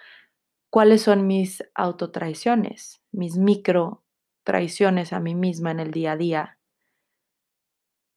¿Cuáles 0.71 1.03
son 1.03 1.27
mis 1.27 1.65
autotraiciones, 1.75 3.03
mis 3.13 3.37
micro 3.37 4.03
traiciones 4.45 5.13
a 5.13 5.21
mí 5.21 5.35
misma 5.35 5.71
en 5.71 5.81
el 5.81 5.91
día 5.91 6.13
a 6.13 6.17
día? 6.17 6.59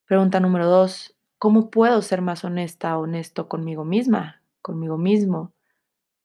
Pregunta 0.05 0.39
número 0.39 0.67
dos, 0.67 1.15
¿cómo 1.38 1.69
puedo 1.69 2.01
ser 2.01 2.21
más 2.21 2.43
honesta, 2.43 2.97
honesto 2.97 3.47
conmigo 3.47 3.86
misma, 3.86 4.41
conmigo 4.62 4.97
mismo? 4.97 5.53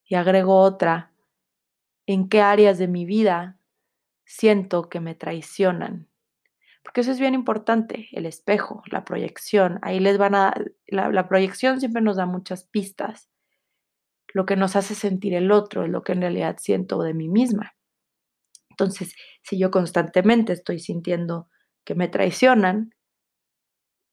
Y 0.07 0.14
agrego 0.14 0.59
otra, 0.59 1.12
¿en 2.07 2.28
qué 2.28 2.40
áreas 2.40 2.78
de 2.78 2.88
mi 2.88 3.04
vida 3.04 3.59
siento 4.24 4.88
que 4.88 5.00
me 5.00 5.14
traicionan? 5.14 6.09
Porque 6.83 7.00
eso 7.00 7.11
es 7.12 7.20
bien 7.20 7.35
importante, 7.35 8.09
el 8.12 8.26
espejo, 8.26 8.83
la 8.87 9.04
proyección. 9.04 9.78
Ahí 9.83 10.00
les 10.00 10.18
van 10.18 10.35
a, 10.35 10.54
la, 10.87 11.29
proyección 11.29 11.81
siempre 11.81 12.03
nos 12.03 12.16
da 12.16 12.27
muchas 12.27 12.64
pistas. 12.64 13.29
Lo 14.33 14.47
que 14.47 14.57
nos 14.57 14.77
hace 14.77 14.94
sentir 14.94 15.35
el 15.35 15.53
otro 15.53 15.85
es 15.85 15.90
lo 15.90 16.03
que 16.03 16.12
en 16.12 16.20
realidad 16.20 16.57
siento 16.59 17.03
de 17.03 17.14
mí 17.14 17.29
misma. 17.29 17.75
Entonces, 18.70 19.14
si 19.42 19.59
yo 19.59 19.70
constantemente 19.70 20.53
estoy 20.53 20.81
sintiendo 20.81 21.49
que 21.85 21.94
me 21.94 22.09
traicionan, 22.09 22.94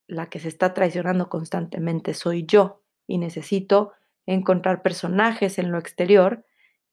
la 0.08 0.30
que 0.30 0.40
se 0.40 0.50
está 0.50 0.74
traicionando 0.74 1.30
constantemente 1.30 2.14
soy 2.14 2.46
yo 2.46 2.84
y 3.08 3.18
necesito 3.18 3.94
encontrar 4.26 4.82
personajes 4.82 5.58
en 5.58 5.72
lo 5.72 5.80
exterior 5.80 6.46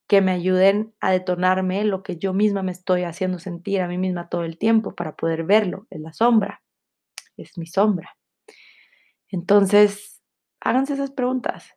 que 0.08 0.22
me 0.22 0.32
ayuden 0.32 0.94
a 1.00 1.12
detonarme 1.12 1.84
lo 1.84 2.02
que 2.02 2.16
yo 2.16 2.32
misma 2.32 2.62
me 2.62 2.72
estoy 2.72 3.02
haciendo 3.02 3.38
sentir 3.38 3.82
a 3.82 3.88
mí 3.88 3.98
misma 3.98 4.28
todo 4.30 4.44
el 4.44 4.56
tiempo 4.56 4.94
para 4.94 5.14
poder 5.16 5.44
verlo. 5.44 5.86
Es 5.90 6.00
la 6.00 6.14
sombra, 6.14 6.62
es 7.36 7.58
mi 7.58 7.66
sombra. 7.66 8.17
Entonces, 9.30 10.22
háganse 10.60 10.94
esas 10.94 11.10
preguntas. 11.10 11.74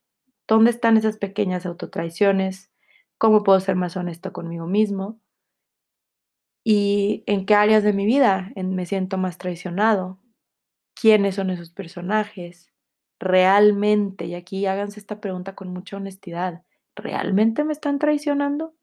¿Dónde 0.47 0.71
están 0.71 0.97
esas 0.97 1.17
pequeñas 1.17 1.65
autotraiciones? 1.65 2.71
¿Cómo 3.17 3.43
puedo 3.43 3.59
ser 3.59 3.75
más 3.75 3.97
honesto 3.97 4.33
conmigo 4.33 4.67
mismo? 4.67 5.19
¿Y 6.65 7.23
en 7.25 7.45
qué 7.45 7.55
áreas 7.55 7.83
de 7.83 7.93
mi 7.93 8.05
vida 8.05 8.51
me 8.55 8.85
siento 8.85 9.17
más 9.17 9.37
traicionado? 9.39 10.19
¿Quiénes 10.95 11.35
son 11.35 11.49
esos 11.51 11.71
personajes? 11.71 12.71
Realmente, 13.19 14.25
y 14.25 14.35
aquí 14.35 14.65
háganse 14.67 14.99
esta 14.99 15.21
pregunta 15.21 15.55
con 15.55 15.69
mucha 15.73 15.97
honestidad 15.97 16.63
¿realmente 16.95 17.63
me 17.65 17.73
están 17.73 17.99
traicionando? 17.99 18.65
O 18.67 18.75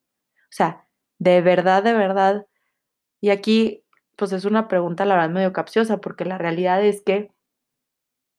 sea, 0.50 0.87
de 1.18 1.40
verdad, 1.42 1.83
de 1.85 1.94
verdad. 1.94 2.46
Y 3.20 3.31
aquí, 3.31 3.85
pues 4.16 4.33
es 4.33 4.44
una 4.46 4.68
pregunta, 4.68 5.04
la 5.07 5.16
verdad, 5.16 5.31
medio 5.31 5.52
capciosa, 5.54 6.00
porque 6.00 6.24
la 6.26 6.38
realidad 6.38 6.85
es 6.85 7.02
que, 7.02 7.33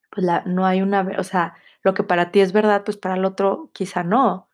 pues 0.10 0.26
la, 0.26 0.44
no 0.46 0.66
hay 0.66 0.82
una, 0.82 1.02
o 1.18 1.24
sea, 1.24 1.56
lo 1.84 1.94
que 1.94 2.04
para 2.04 2.32
ti 2.32 2.42
es 2.42 2.54
verdad, 2.54 2.84
pues 2.84 2.98
para 2.98 3.16
el 3.16 3.26
otro 3.26 3.70
quizá 3.74 4.04
no. 4.04 4.50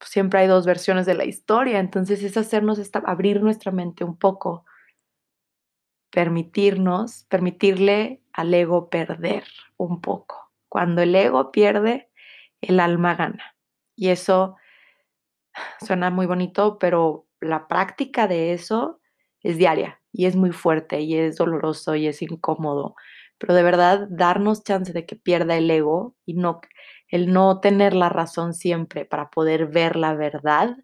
Siempre 0.00 0.40
hay 0.40 0.48
dos 0.48 0.66
versiones 0.66 1.06
de 1.06 1.14
la 1.14 1.24
historia, 1.24 1.78
entonces 1.80 2.22
es 2.22 2.36
hacernos, 2.36 2.78
esta, 2.78 3.00
abrir 3.00 3.42
nuestra 3.42 3.72
mente 3.72 4.04
un 4.04 4.16
poco, 4.18 4.66
permitirnos, 6.10 7.24
permitirle 7.28 8.22
al 8.32 8.52
ego 8.54 8.90
perder 8.90 9.44
un 9.76 10.00
poco. 10.00 10.52
Cuando 10.68 11.02
el 11.02 11.14
ego 11.14 11.52
pierde, 11.52 12.10
el 12.60 12.80
alma 12.80 13.14
gana. 13.14 13.56
Y 13.96 14.08
eso 14.08 14.56
suena 15.80 16.10
muy 16.10 16.26
bonito, 16.26 16.78
pero 16.78 17.26
la 17.40 17.68
práctica 17.68 18.26
de 18.26 18.52
eso 18.52 19.00
es 19.42 19.58
diaria 19.58 20.00
y 20.12 20.26
es 20.26 20.36
muy 20.36 20.52
fuerte 20.52 21.00
y 21.00 21.16
es 21.16 21.36
doloroso 21.36 21.94
y 21.94 22.06
es 22.06 22.22
incómodo. 22.22 22.94
Pero 23.38 23.54
de 23.54 23.62
verdad, 23.62 24.06
darnos 24.10 24.64
chance 24.64 24.92
de 24.92 25.06
que 25.06 25.16
pierda 25.16 25.56
el 25.56 25.70
ego 25.70 26.16
y 26.24 26.34
no 26.34 26.60
el 27.08 27.32
no 27.32 27.60
tener 27.60 27.94
la 27.94 28.08
razón 28.08 28.54
siempre 28.54 29.04
para 29.04 29.30
poder 29.30 29.66
ver 29.66 29.96
la 29.96 30.14
verdad 30.14 30.76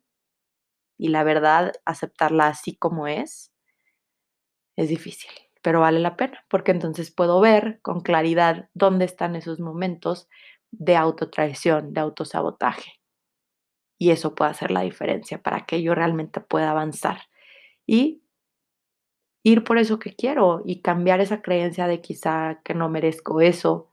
y 0.98 1.08
la 1.08 1.24
verdad 1.24 1.72
aceptarla 1.84 2.46
así 2.48 2.76
como 2.76 3.06
es, 3.06 3.52
es 4.76 4.88
difícil, 4.88 5.30
pero 5.62 5.80
vale 5.80 5.98
la 5.98 6.16
pena, 6.16 6.44
porque 6.48 6.72
entonces 6.72 7.10
puedo 7.10 7.40
ver 7.40 7.80
con 7.82 8.00
claridad 8.00 8.68
dónde 8.74 9.06
están 9.06 9.34
esos 9.34 9.60
momentos 9.60 10.28
de 10.70 10.96
autotraición, 10.96 11.92
de 11.92 12.00
autosabotaje. 12.00 13.00
Y 13.98 14.10
eso 14.10 14.34
puede 14.34 14.52
hacer 14.52 14.70
la 14.70 14.80
diferencia 14.82 15.42
para 15.42 15.66
que 15.66 15.82
yo 15.82 15.94
realmente 15.94 16.40
pueda 16.40 16.70
avanzar 16.70 17.22
y 17.86 18.22
ir 19.42 19.64
por 19.64 19.78
eso 19.78 19.98
que 19.98 20.14
quiero 20.14 20.62
y 20.64 20.80
cambiar 20.82 21.20
esa 21.20 21.42
creencia 21.42 21.86
de 21.86 22.00
quizá 22.00 22.60
que 22.64 22.74
no 22.74 22.88
merezco 22.88 23.40
eso 23.40 23.90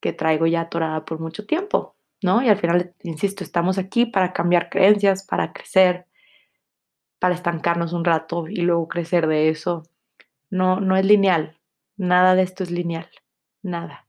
que 0.00 0.12
traigo 0.12 0.46
ya 0.46 0.62
atorada 0.62 1.04
por 1.04 1.18
mucho 1.20 1.46
tiempo, 1.46 1.96
¿no? 2.22 2.42
Y 2.42 2.48
al 2.48 2.58
final, 2.58 2.94
insisto, 3.02 3.44
estamos 3.44 3.78
aquí 3.78 4.06
para 4.06 4.32
cambiar 4.32 4.68
creencias, 4.70 5.24
para 5.24 5.52
crecer, 5.52 6.06
para 7.18 7.34
estancarnos 7.34 7.92
un 7.94 8.04
rato 8.04 8.46
y 8.48 8.56
luego 8.56 8.88
crecer 8.88 9.26
de 9.26 9.48
eso. 9.48 9.84
No, 10.50 10.80
no 10.80 10.96
es 10.96 11.06
lineal, 11.06 11.58
nada 11.96 12.34
de 12.34 12.42
esto 12.42 12.62
es 12.64 12.70
lineal, 12.70 13.08
nada. 13.62 14.06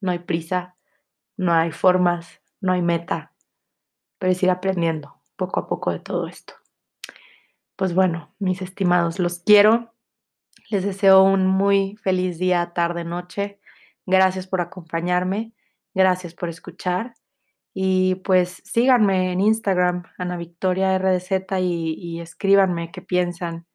No 0.00 0.10
hay 0.12 0.20
prisa, 0.20 0.76
no 1.36 1.52
hay 1.54 1.72
formas, 1.72 2.40
no 2.60 2.72
hay 2.72 2.82
meta, 2.82 3.32
pero 4.18 4.32
es 4.32 4.42
ir 4.42 4.50
aprendiendo 4.50 5.14
poco 5.36 5.60
a 5.60 5.68
poco 5.68 5.92
de 5.92 6.00
todo 6.00 6.26
esto. 6.26 6.54
Pues 7.78 7.94
bueno, 7.94 8.34
mis 8.40 8.60
estimados, 8.60 9.20
los 9.20 9.38
quiero. 9.38 9.94
Les 10.68 10.82
deseo 10.82 11.22
un 11.22 11.46
muy 11.46 11.94
feliz 12.02 12.40
día, 12.40 12.72
tarde, 12.74 13.04
noche. 13.04 13.60
Gracias 14.04 14.48
por 14.48 14.60
acompañarme, 14.60 15.52
gracias 15.94 16.34
por 16.34 16.48
escuchar. 16.48 17.14
Y 17.72 18.16
pues 18.16 18.62
síganme 18.64 19.30
en 19.30 19.40
Instagram, 19.40 20.02
Ana 20.18 20.36
Victoria 20.36 20.98
RDZ, 20.98 21.30
y, 21.60 21.94
y 21.94 22.20
escríbanme 22.20 22.90
qué 22.90 23.00
piensan, 23.00 23.68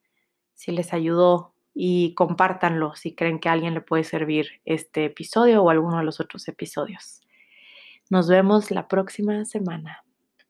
si 0.52 0.72
les 0.72 0.92
ayudó 0.92 1.54
y 1.72 2.12
compártanlo 2.12 2.94
si 2.96 3.14
creen 3.14 3.40
que 3.40 3.48
a 3.48 3.52
alguien 3.52 3.72
le 3.72 3.80
puede 3.80 4.04
servir 4.04 4.60
este 4.66 5.06
episodio 5.06 5.62
o 5.62 5.70
alguno 5.70 5.96
de 5.96 6.04
los 6.04 6.20
otros 6.20 6.46
episodios. 6.48 7.22
Nos 8.10 8.28
vemos 8.28 8.70
la 8.70 8.86
próxima 8.86 9.46
semana. 9.46 10.03